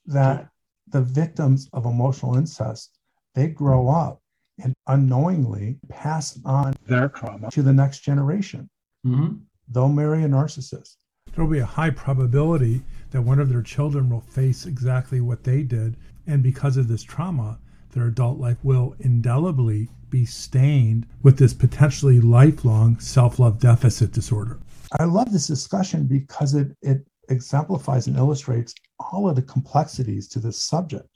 that 0.07 0.49
the 0.95 1.03
victims 1.03 1.69
of 1.73 1.87
emotional 1.87 2.37
incest, 2.37 3.01
they 3.35 3.49
grow 3.49 3.89
up 3.89 4.23
and 4.63 4.73
unknowingly 4.87 5.77
pass 5.89 6.39
on 6.45 6.73
their 6.87 7.09
trauma 7.09 7.51
to 7.51 7.63
the 7.63 7.73
next 7.73 8.05
generation. 8.05 8.71
Mm-hmm. 9.05 9.39
They'll 9.69 9.89
marry 9.89 10.23
a 10.23 10.29
narcissist. 10.29 10.95
There'll 11.35 11.51
be 11.51 11.59
a 11.59 11.67
high 11.67 11.91
probability 11.91 12.81
that 13.11 13.23
one 13.23 13.41
of 13.41 13.49
their 13.49 13.61
children 13.61 14.09
will 14.09 14.21
face 14.21 14.67
exactly 14.67 15.21
what 15.21 15.43
they 15.43 15.65
did. 15.65 15.97
And 16.29 16.45
because 16.45 16.77
of 16.77 16.87
this 16.87 17.03
trauma, 17.03 17.59
their 17.91 18.07
adult 18.07 18.39
life 18.39 18.59
will 18.63 18.95
indelibly 19.01 19.89
be 20.11 20.25
stained 20.25 21.09
with 21.25 21.39
this 21.39 21.53
potentially 21.53 22.21
lifelong 22.21 23.01
self 23.01 23.41
love 23.41 23.59
deficit 23.59 24.13
disorder. 24.13 24.61
I 25.01 25.05
love 25.07 25.33
this 25.33 25.49
discussion 25.49 26.07
because 26.07 26.55
it, 26.55 26.69
it 26.83 27.05
exemplifies 27.29 28.07
and 28.07 28.17
illustrates 28.17 28.77
all 28.99 29.29
of 29.29 29.37
the 29.37 29.43
complexities 29.43 30.29
to 30.29 30.39
this 30.39 30.63
subject. 30.63 31.09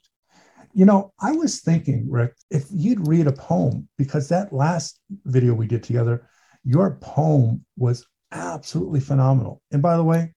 You 0.73 0.85
know, 0.85 1.13
I 1.19 1.31
was 1.31 1.61
thinking, 1.61 2.09
Rick, 2.09 2.35
if 2.51 2.65
you'd 2.71 3.07
read 3.07 3.27
a 3.27 3.31
poem, 3.31 3.87
because 3.97 4.29
that 4.29 4.53
last 4.53 4.99
video 5.25 5.53
we 5.53 5.67
did 5.67 5.83
together, 5.83 6.27
your 6.63 6.97
poem 7.01 7.65
was 7.77 8.05
absolutely 8.31 8.99
phenomenal. 8.99 9.61
And 9.71 9.81
by 9.81 9.97
the 9.97 10.03
way, 10.03 10.33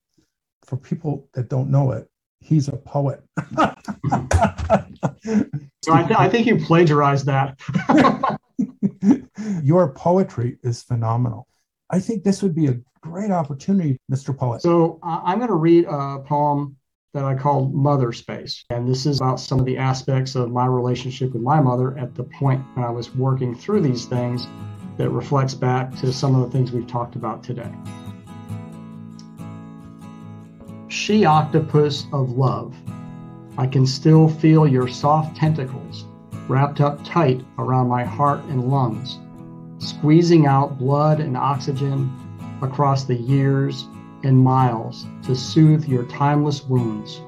for 0.65 0.77
people 0.77 1.29
that 1.33 1.49
don't 1.49 1.69
know 1.69 1.91
it, 1.91 2.07
he's 2.39 2.67
a 2.67 2.77
poet. 2.77 3.21
so 3.37 3.73
I, 5.91 6.03
th- 6.03 6.19
I 6.19 6.29
think 6.29 6.47
you 6.47 6.57
plagiarized 6.65 7.25
that. 7.27 7.59
your 9.63 9.93
poetry 9.93 10.57
is 10.63 10.83
phenomenal. 10.83 11.47
I 11.89 11.99
think 11.99 12.23
this 12.23 12.41
would 12.41 12.55
be 12.55 12.67
a 12.67 12.79
great 13.01 13.31
opportunity, 13.31 13.99
Mr. 14.11 14.35
Poet. 14.35 14.61
So 14.61 14.99
uh, 15.03 15.21
I'm 15.23 15.37
going 15.37 15.49
to 15.49 15.55
read 15.55 15.85
a 15.85 16.19
poem 16.19 16.77
that 17.13 17.23
I 17.23 17.35
called 17.35 17.73
Mother 17.73 18.11
Space. 18.11 18.65
And 18.71 18.87
this 18.87 19.05
is 19.05 19.21
about 19.21 19.39
some 19.39 19.59
of 19.59 19.65
the 19.65 19.77
aspects 19.77 20.35
of 20.35 20.51
my 20.51 20.65
relationship 20.65 21.33
with 21.33 21.43
my 21.43 21.61
mother 21.61 21.95
at 21.97 22.15
the 22.15 22.23
point 22.23 22.63
when 22.73 22.85
I 22.85 22.89
was 22.89 23.13
working 23.15 23.53
through 23.53 23.81
these 23.81 24.05
things 24.05 24.47
that 24.97 25.09
reflects 25.09 25.53
back 25.53 25.95
to 25.97 26.11
some 26.11 26.35
of 26.35 26.41
the 26.41 26.57
things 26.57 26.71
we've 26.71 26.87
talked 26.87 27.15
about 27.15 27.43
today. 27.43 27.71
She 30.87 31.25
octopus 31.25 32.07
of 32.13 32.31
love, 32.31 32.75
I 33.57 33.67
can 33.67 33.85
still 33.85 34.27
feel 34.27 34.67
your 34.67 34.87
soft 34.87 35.37
tentacles 35.37 36.05
wrapped 36.47 36.81
up 36.81 37.03
tight 37.05 37.45
around 37.59 37.87
my 37.87 38.03
heart 38.03 38.43
and 38.45 38.69
lungs, 38.69 39.19
squeezing 39.77 40.47
out 40.47 40.79
blood 40.79 41.19
and 41.19 41.37
oxygen 41.37 42.11
across 42.63 43.03
the 43.03 43.15
years 43.15 43.85
and 44.23 44.37
miles 44.39 45.05
to 45.23 45.35
soothe 45.35 45.85
your 45.85 46.03
timeless 46.05 46.63
wounds. 46.63 47.21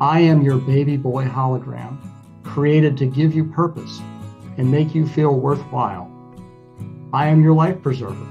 I 0.00 0.20
am 0.20 0.42
your 0.42 0.58
baby 0.58 0.96
boy 0.96 1.26
hologram, 1.26 1.98
created 2.42 2.96
to 2.98 3.06
give 3.06 3.34
you 3.34 3.44
purpose 3.44 4.00
and 4.56 4.70
make 4.70 4.94
you 4.94 5.06
feel 5.06 5.38
worthwhile. 5.38 6.10
I 7.12 7.26
am 7.28 7.42
your 7.42 7.54
life 7.54 7.82
preserver, 7.82 8.26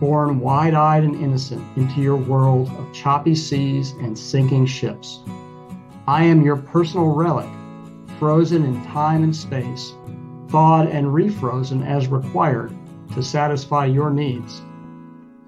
born 0.00 0.40
wide 0.40 0.74
eyed 0.74 1.04
and 1.04 1.14
innocent 1.16 1.64
into 1.76 2.00
your 2.00 2.16
world 2.16 2.68
of 2.68 2.92
choppy 2.92 3.34
seas 3.34 3.92
and 3.92 4.18
sinking 4.18 4.66
ships. 4.66 5.20
I 6.06 6.24
am 6.24 6.44
your 6.44 6.56
personal 6.56 7.14
relic, 7.14 7.48
frozen 8.18 8.64
in 8.64 8.84
time 8.86 9.22
and 9.24 9.34
space, 9.34 9.92
thawed 10.48 10.88
and 10.88 11.06
refrozen 11.06 11.86
as 11.86 12.08
required 12.08 12.74
to 13.14 13.22
satisfy 13.22 13.86
your 13.86 14.10
needs. 14.10 14.62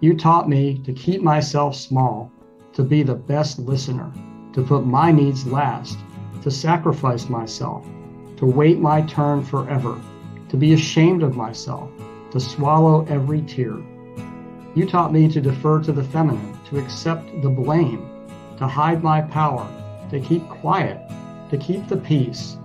You 0.02 0.16
taught 0.16 0.48
me 0.48 0.78
to 0.84 0.94
keep 0.94 1.20
myself 1.20 1.76
small, 1.76 2.32
to 2.72 2.82
be 2.82 3.02
the 3.02 3.14
best 3.14 3.58
listener, 3.58 4.10
to 4.54 4.62
put 4.62 4.86
my 4.86 5.12
needs 5.12 5.46
last, 5.46 5.98
to 6.40 6.50
sacrifice 6.50 7.28
myself, 7.28 7.86
to 8.38 8.46
wait 8.46 8.80
my 8.80 9.02
turn 9.02 9.44
forever, 9.44 10.00
to 10.48 10.56
be 10.56 10.72
ashamed 10.72 11.22
of 11.22 11.36
myself, 11.36 11.90
to 12.30 12.40
swallow 12.40 13.04
every 13.10 13.42
tear. 13.42 13.76
You 14.74 14.86
taught 14.88 15.12
me 15.12 15.28
to 15.28 15.40
defer 15.40 15.82
to 15.82 15.92
the 15.92 16.04
feminine, 16.04 16.58
to 16.70 16.78
accept 16.78 17.42
the 17.42 17.50
blame, 17.50 18.08
to 18.56 18.66
hide 18.66 19.02
my 19.02 19.20
power, 19.20 19.68
to 20.10 20.18
keep 20.18 20.48
quiet, 20.48 20.98
to 21.50 21.58
keep 21.58 21.88
the 21.88 21.98
peace. 21.98 22.56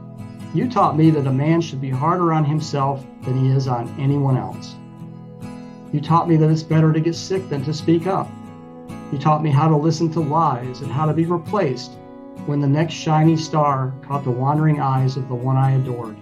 You 0.53 0.69
taught 0.69 0.95
me 0.95 1.09
that 1.09 1.27
a 1.27 1.33
man 1.33 1.59
should 1.59 1.81
be 1.81 1.89
harder 1.89 2.31
on 2.31 2.45
himself 2.45 3.05
than 3.23 3.37
he 3.37 3.51
is 3.51 3.67
on 3.67 3.93
anyone 3.99 4.37
else. 4.37 4.75
You 5.95 6.01
taught 6.01 6.27
me 6.27 6.35
that 6.35 6.49
it's 6.49 6.61
better 6.61 6.91
to 6.91 6.99
get 6.99 7.15
sick 7.15 7.47
than 7.47 7.63
to 7.63 7.73
speak 7.73 8.05
up. 8.05 8.29
You 9.13 9.17
taught 9.17 9.41
me 9.41 9.49
how 9.49 9.69
to 9.69 9.77
listen 9.77 10.11
to 10.11 10.19
lies 10.19 10.81
and 10.81 10.91
how 10.91 11.05
to 11.05 11.13
be 11.13 11.23
replaced 11.23 11.93
when 12.47 12.59
the 12.59 12.67
next 12.67 12.95
shiny 12.95 13.37
star 13.37 13.93
caught 14.01 14.25
the 14.25 14.29
wandering 14.29 14.81
eyes 14.81 15.15
of 15.15 15.29
the 15.29 15.35
one 15.35 15.55
I 15.55 15.71
adored. 15.75 16.17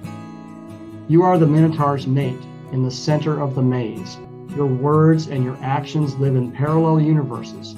You 1.07 1.23
are 1.23 1.39
the 1.39 1.47
Minotaur's 1.47 2.05
mate 2.05 2.37
in 2.71 2.83
the 2.83 2.91
center 2.91 3.41
of 3.41 3.55
the 3.55 3.63
maze. 3.63 4.19
Your 4.55 4.67
words 4.67 5.25
and 5.25 5.43
your 5.43 5.57
actions 5.63 6.15
live 6.17 6.35
in 6.35 6.51
parallel 6.51 7.01
universes. 7.01 7.75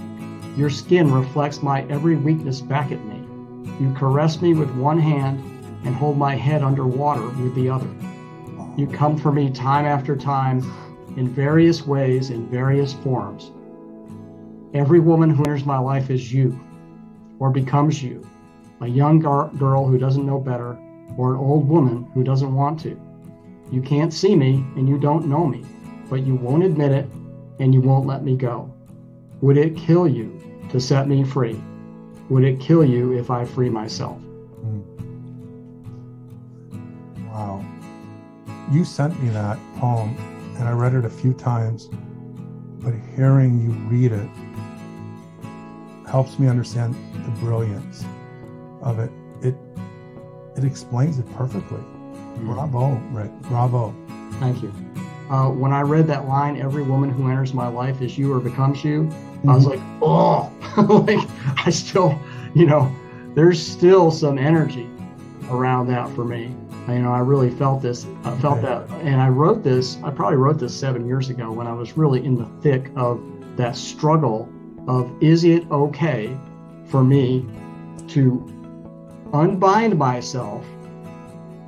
Your 0.57 0.69
skin 0.69 1.13
reflects 1.13 1.63
my 1.63 1.83
every 1.83 2.17
weakness 2.17 2.59
back 2.59 2.91
at 2.91 3.05
me. 3.05 3.23
You 3.79 3.93
caress 3.93 4.41
me 4.41 4.53
with 4.53 4.69
one 4.75 4.99
hand 4.99 5.39
and 5.85 5.95
hold 5.95 6.17
my 6.17 6.35
head 6.35 6.61
underwater 6.61 7.29
with 7.41 7.55
the 7.55 7.69
other. 7.69 7.87
You 8.75 8.85
come 8.85 9.17
for 9.17 9.31
me 9.31 9.49
time 9.49 9.85
after 9.85 10.17
time 10.17 10.59
in 11.15 11.27
various 11.27 11.85
ways, 11.85 12.29
in 12.29 12.47
various 12.49 12.93
forms. 12.93 13.51
Every 14.73 14.99
woman 14.99 15.29
who 15.29 15.43
enters 15.43 15.65
my 15.65 15.77
life 15.77 16.09
is 16.09 16.33
you 16.33 16.59
or 17.39 17.49
becomes 17.49 18.03
you, 18.03 18.27
a 18.81 18.87
young 18.87 19.19
gar- 19.19 19.49
girl 19.57 19.87
who 19.87 19.97
doesn't 19.97 20.25
know 20.25 20.39
better, 20.39 20.77
or 21.17 21.33
an 21.33 21.39
old 21.39 21.67
woman 21.67 22.09
who 22.13 22.23
doesn't 22.23 22.53
want 22.53 22.79
to. 22.81 22.99
You 23.71 23.81
can't 23.81 24.13
see 24.13 24.35
me 24.35 24.65
and 24.75 24.87
you 24.87 24.97
don't 24.97 25.27
know 25.27 25.45
me, 25.45 25.63
but 26.09 26.25
you 26.25 26.35
won't 26.35 26.63
admit 26.63 26.91
it 26.91 27.09
and 27.59 27.73
you 27.73 27.81
won't 27.81 28.05
let 28.05 28.23
me 28.23 28.35
go. 28.35 28.71
Would 29.41 29.57
it 29.57 29.75
kill 29.77 30.07
you 30.07 30.39
to 30.69 30.79
set 30.79 31.07
me 31.07 31.23
free? 31.23 31.61
Would 32.29 32.43
it 32.43 32.59
kill 32.59 32.83
you 32.83 33.17
if 33.17 33.29
I 33.29 33.45
free 33.45 33.69
myself? 33.69 34.17
Hmm. 34.17 34.81
Wow. 37.27 37.63
You 38.71 38.83
sent 38.83 39.21
me 39.21 39.29
that 39.29 39.57
poem 39.77 40.15
and 40.57 40.67
I 40.67 40.71
read 40.71 40.93
it 40.93 41.05
a 41.05 41.09
few 41.09 41.33
times, 41.33 41.89
but 42.79 42.93
hearing 43.15 43.61
you 43.61 43.71
read 43.89 44.11
it 44.11 44.29
helps 46.07 46.39
me 46.39 46.47
understand 46.47 46.95
the 47.25 47.31
brilliance 47.39 48.05
of 48.81 48.99
it. 48.99 49.11
It 49.41 49.55
it 50.55 50.63
explains 50.63 51.19
it 51.19 51.25
perfectly. 51.35 51.79
Mm-hmm. 51.79 52.53
Bravo, 52.53 52.95
Rick. 53.11 53.31
Bravo. 53.43 53.93
Thank 54.39 54.63
you. 54.63 54.73
Uh, 55.29 55.49
when 55.49 55.73
I 55.73 55.81
read 55.81 56.07
that 56.07 56.27
line, 56.27 56.61
"Every 56.61 56.83
woman 56.83 57.09
who 57.09 57.29
enters 57.29 57.53
my 57.53 57.67
life 57.67 58.01
is 58.01 58.17
you 58.17 58.31
or 58.33 58.39
becomes 58.39 58.83
you," 58.83 59.03
mm-hmm. 59.03 59.49
I 59.49 59.55
was 59.55 59.65
like, 59.65 59.79
"Oh!" 60.01 60.51
like 61.07 61.27
I 61.65 61.69
still, 61.69 62.19
you 62.53 62.65
know, 62.65 62.93
there's 63.33 63.61
still 63.65 64.11
some 64.11 64.37
energy 64.37 64.87
around 65.49 65.87
that 65.87 66.09
for 66.15 66.23
me 66.23 66.55
you 66.87 66.99
know, 66.99 67.11
I 67.11 67.19
really 67.19 67.49
felt 67.49 67.81
this. 67.81 68.05
I 68.23 68.37
felt 68.37 68.61
that, 68.61 68.89
and 69.01 69.19
I 69.21 69.29
wrote 69.29 69.63
this. 69.63 69.97
I 70.03 70.11
probably 70.11 70.37
wrote 70.37 70.59
this 70.59 70.77
seven 70.77 71.07
years 71.07 71.29
ago 71.29 71.51
when 71.51 71.67
I 71.67 71.73
was 71.73 71.97
really 71.97 72.23
in 72.23 72.35
the 72.35 72.45
thick 72.61 72.91
of 72.95 73.21
that 73.57 73.75
struggle 73.75 74.49
of 74.87 75.11
is 75.21 75.43
it 75.43 75.69
okay 75.71 76.37
for 76.85 77.03
me 77.03 77.45
to 78.09 78.51
unbind 79.33 79.97
myself 79.97 80.65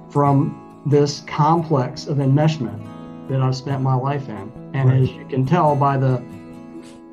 from 0.09 0.83
this 0.85 1.21
complex 1.21 2.07
of 2.07 2.17
enmeshment 2.17 2.79
that 3.27 3.41
I've 3.41 3.55
spent 3.55 3.81
my 3.81 3.95
life 3.95 4.29
in. 4.29 4.51
And 4.73 4.89
right. 4.89 5.01
as 5.01 5.09
you 5.09 5.25
can 5.25 5.45
tell 5.45 5.75
by 5.75 5.97
the 5.97 6.23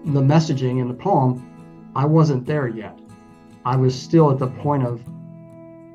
the 0.06 0.20
messaging 0.20 0.80
in 0.80 0.88
the 0.88 0.94
poem, 0.94 1.90
I 1.96 2.04
wasn't 2.04 2.44
there 2.44 2.68
yet. 2.68 2.98
I 3.64 3.76
was 3.76 3.98
still 3.98 4.30
at 4.30 4.38
the 4.38 4.48
point 4.48 4.86
of 4.86 5.00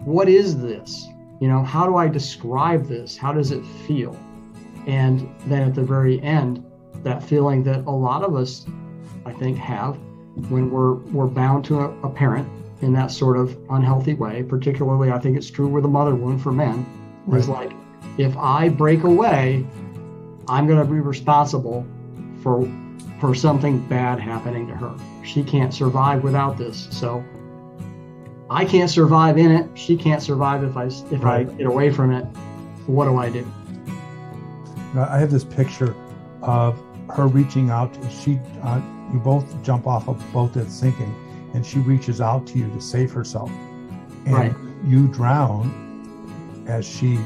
what 0.03 0.27
is 0.27 0.59
this? 0.59 1.07
You 1.39 1.47
know, 1.47 1.63
how 1.63 1.85
do 1.85 1.95
I 1.95 2.07
describe 2.07 2.85
this? 2.85 3.17
How 3.17 3.31
does 3.31 3.51
it 3.51 3.65
feel? 3.87 4.17
And 4.87 5.29
then 5.45 5.61
at 5.63 5.75
the 5.75 5.83
very 5.83 6.21
end, 6.21 6.65
that 7.03 7.23
feeling 7.23 7.63
that 7.63 7.85
a 7.85 7.91
lot 7.91 8.23
of 8.23 8.35
us, 8.35 8.65
I 9.25 9.31
think, 9.33 9.57
have 9.57 9.97
when 10.49 10.69
we're 10.69 10.95
we're 10.95 11.27
bound 11.27 11.65
to 11.65 11.79
a, 11.79 11.89
a 12.01 12.09
parent 12.09 12.47
in 12.81 12.93
that 12.93 13.11
sort 13.11 13.37
of 13.37 13.57
unhealthy 13.69 14.13
way. 14.13 14.43
Particularly, 14.43 15.11
I 15.11 15.19
think 15.19 15.37
it's 15.37 15.49
true 15.49 15.67
with 15.67 15.85
a 15.85 15.89
mother 15.89 16.15
wound 16.15 16.41
for 16.41 16.51
men. 16.51 16.85
Right. 17.25 17.39
Is 17.39 17.49
like, 17.49 17.71
if 18.17 18.35
I 18.37 18.69
break 18.69 19.03
away, 19.03 19.65
I'm 20.47 20.67
going 20.67 20.79
to 20.79 20.91
be 20.91 20.99
responsible 20.99 21.85
for 22.41 22.69
for 23.19 23.35
something 23.35 23.79
bad 23.87 24.19
happening 24.19 24.67
to 24.67 24.75
her. 24.75 24.95
She 25.23 25.43
can't 25.43 25.73
survive 25.73 26.23
without 26.23 26.57
this. 26.57 26.87
So 26.91 27.23
I 28.49 28.65
can't 28.65 28.89
survive 28.89 29.37
in 29.37 29.51
it. 29.51 29.69
She 29.77 29.95
can't 29.95 30.21
survive 30.21 30.63
if 30.63 30.75
I 30.75 30.85
if 30.85 31.23
right. 31.23 31.47
I 31.47 31.53
get 31.53 31.67
away 31.67 31.91
from 31.91 32.11
it. 32.11 32.23
What 32.87 33.05
do 33.05 33.17
I 33.17 33.29
do? 33.29 33.45
I 34.95 35.19
have 35.19 35.29
this 35.29 35.43
picture 35.43 35.95
of 36.41 36.81
her 37.11 37.27
reaching 37.27 37.69
out, 37.69 37.95
she, 38.09 38.39
uh, 38.63 38.81
you 39.13 39.19
both 39.19 39.61
jump 39.63 39.87
off 39.87 40.07
a 40.07 40.13
boat 40.31 40.53
that's 40.53 40.73
sinking, 40.73 41.13
and 41.53 41.65
she 41.65 41.79
reaches 41.79 42.21
out 42.21 42.45
to 42.47 42.57
you 42.59 42.67
to 42.69 42.81
save 42.81 43.11
herself, 43.11 43.51
and 44.25 44.33
Right. 44.33 44.55
you 44.85 45.07
drown 45.07 46.65
as 46.67 46.85
she 46.87 47.19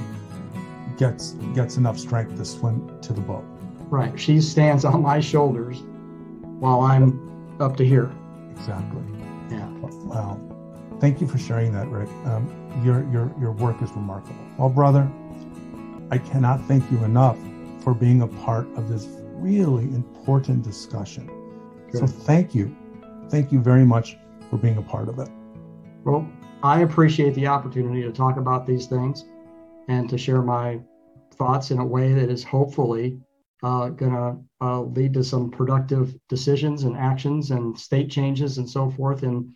gets 0.98 1.32
gets 1.54 1.78
enough 1.78 1.98
strength 1.98 2.38
to 2.38 2.46
swim 2.46 2.90
to 3.02 3.14
the 3.14 3.22
boat. 3.22 3.44
Right. 3.90 4.18
She 4.20 4.40
stands 4.42 4.86
on 4.92 5.02
my 5.02 5.20
shoulders 5.20 5.84
while 6.60 6.82
I'm 6.82 7.20
up 7.60 7.76
to 7.78 7.86
here. 7.86 8.12
Exactly. 8.52 9.02
Yeah. 9.50 9.68
Wow. 10.06 10.40
Thank 11.04 11.20
you 11.20 11.28
for 11.28 11.38
sharing 11.38 11.74
that, 11.74 11.90
Rick. 11.90 12.08
Um, 12.24 12.48
your 12.82 13.06
your 13.12 13.30
your 13.38 13.52
work 13.52 13.82
is 13.82 13.92
remarkable. 13.92 14.40
Well, 14.58 14.70
brother, 14.70 15.12
I 16.12 16.18
cannot 16.18 16.62
thank 16.62 16.90
you 16.90 17.04
enough 17.04 17.38
for 17.82 17.94
being 17.94 18.22
a 18.22 18.28
part 18.28 18.68
of 18.78 18.88
this 18.88 19.06
really 19.34 19.84
important 19.84 20.64
discussion. 20.64 21.30
So 21.92 22.08
thank 22.08 22.56
you, 22.56 22.74
thank 23.30 23.52
you 23.52 23.60
very 23.60 23.84
much 23.84 24.16
for 24.50 24.56
being 24.56 24.78
a 24.78 24.82
part 24.82 25.10
of 25.10 25.20
it. 25.20 25.28
Well, 26.06 26.26
I 26.64 26.84
appreciate 26.84 27.36
the 27.36 27.48
opportunity 27.48 28.02
to 28.04 28.12
talk 28.14 28.38
about 28.38 28.66
these 28.66 28.88
things 28.88 29.26
and 29.90 30.10
to 30.10 30.18
share 30.18 30.42
my 30.42 30.80
thoughts 31.34 31.72
in 31.72 31.80
a 31.80 31.86
way 31.86 32.14
that 32.14 32.30
is 32.30 32.46
hopefully 32.46 33.20
uh, 33.62 33.90
going 33.90 34.14
to 34.14 34.38
uh, 34.66 34.82
lead 34.84 35.16
to 35.16 35.24
some 35.26 35.52
productive 35.52 36.16
decisions 36.30 36.84
and 36.84 36.96
actions 36.96 37.52
and 37.52 37.78
state 37.78 38.10
changes 38.10 38.58
and 38.58 38.70
so 38.70 38.90
forth. 38.90 39.24
And 39.24 39.54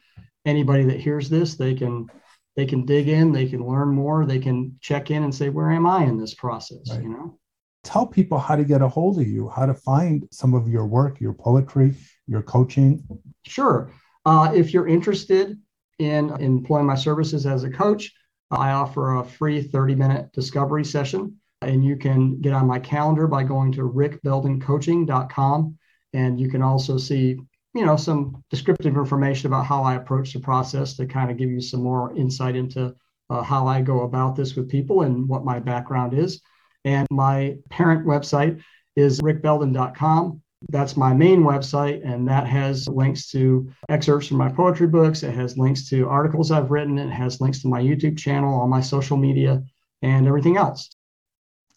anybody 0.48 0.84
that 0.86 1.00
hears 1.00 1.30
this, 1.30 1.56
they 1.56 1.76
can 1.76 2.08
they 2.56 2.66
can 2.66 2.86
dig 2.86 3.08
in, 3.08 3.32
they 3.32 3.46
can 3.46 3.64
learn 3.66 3.90
more, 3.90 4.26
they 4.26 4.40
can 4.40 4.78
check 4.82 5.12
in 5.12 5.24
and 5.24 5.34
say, 5.34 5.50
where 5.50 5.70
am 5.70 5.86
I 5.86 6.06
in 6.06 6.18
this 6.18 6.34
process? 6.34 6.90
Right. 6.90 7.04
You 7.04 7.10
know. 7.10 7.40
Tell 7.84 8.08
people 8.08 8.40
how 8.40 8.56
to 8.56 8.66
get 8.66 8.82
a 8.82 8.88
hold 8.88 9.20
of 9.22 9.28
you, 9.28 9.48
how 9.48 9.68
to 9.68 9.76
find 9.76 10.28
some 10.32 10.56
of 10.56 10.68
your 10.68 10.88
work, 10.88 11.22
your 11.22 11.34
poetry, 11.34 11.94
your 12.26 12.42
coaching. 12.42 13.08
Sure. 13.46 13.92
Uh, 14.26 14.52
if 14.54 14.74
you're 14.74 14.88
interested 14.88 15.58
in 16.00 16.32
employing 16.42 16.86
my 16.86 16.96
services 16.96 17.46
as 17.46 17.64
a 17.64 17.70
coach, 17.70 18.12
I 18.52 18.72
offer 18.72 19.16
a 19.16 19.24
free 19.24 19.62
30 19.62 19.96
minute 19.96 20.34
discovery 20.34 20.84
session. 20.84 21.38
And 21.62 21.84
you 21.84 21.96
can 21.96 22.40
get 22.42 22.54
on 22.54 22.68
my 22.68 22.80
calendar 22.80 23.28
by 23.28 23.44
going 23.44 23.72
to 23.74 23.82
rickbeldencoaching.com. 23.82 25.78
And 26.14 26.40
you 26.40 26.50
can 26.50 26.62
also 26.62 26.98
see, 26.98 27.38
you 27.78 27.86
know, 27.86 27.96
some 27.96 28.44
descriptive 28.50 28.98
information 28.98 29.48
about 29.48 29.66
how 29.66 29.84
I 29.84 29.96
approach 29.96 30.34
the 30.34 30.40
process 30.40 30.96
to 30.96 31.06
kind 31.06 31.32
of 31.32 31.38
give 31.38 31.50
you 31.50 31.62
some 31.62 31.82
more 31.84 32.16
insight 32.16 32.56
into 32.56 32.96
uh, 33.30 33.42
how 33.42 33.68
I 33.68 33.82
go 33.82 34.02
about 34.02 34.36
this 34.36 34.56
with 34.56 34.70
people 34.70 35.02
and 35.02 35.28
what 35.28 35.46
my 35.46 35.60
background 35.60 36.14
is. 36.14 36.42
And 36.86 37.08
my 37.12 37.58
parent 37.70 38.06
website 38.06 38.62
is 38.96 39.22
rickbelden.com 39.22 40.42
that's 40.70 40.98
my 40.98 41.14
main 41.14 41.44
website 41.44 42.04
and 42.04 42.28
that 42.28 42.48
has 42.48 42.88
links 42.88 43.30
to 43.30 43.72
excerpts 43.90 44.28
from 44.28 44.38
my 44.38 44.50
poetry 44.50 44.88
books 44.88 45.22
it 45.22 45.32
has 45.32 45.56
links 45.56 45.88
to 45.88 46.10
articles 46.10 46.50
i've 46.50 46.72
written 46.72 46.98
it 46.98 47.12
has 47.12 47.40
links 47.40 47.62
to 47.62 47.68
my 47.68 47.80
youtube 47.80 48.18
channel 48.18 48.60
all 48.60 48.68
my 48.68 48.82
social 48.82 49.18
media 49.18 49.62
and 50.02 50.26
everything 50.26 50.58
else 50.58 50.90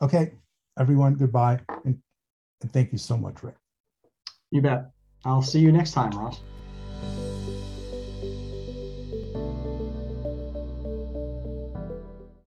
Okay, 0.03 0.33
everyone, 0.79 1.15
goodbye. 1.15 1.61
And, 1.85 2.01
and 2.63 2.73
thank 2.73 2.93
you 2.93 2.99
so 2.99 3.19
much, 3.19 3.43
Rick. 3.43 3.57
you 4.51 4.63
bet 4.63 4.91
i'll 5.25 5.43
see 5.43 5.61
you 5.61 5.73
next 5.73 5.93
time 5.93 6.11
ross 6.13 6.41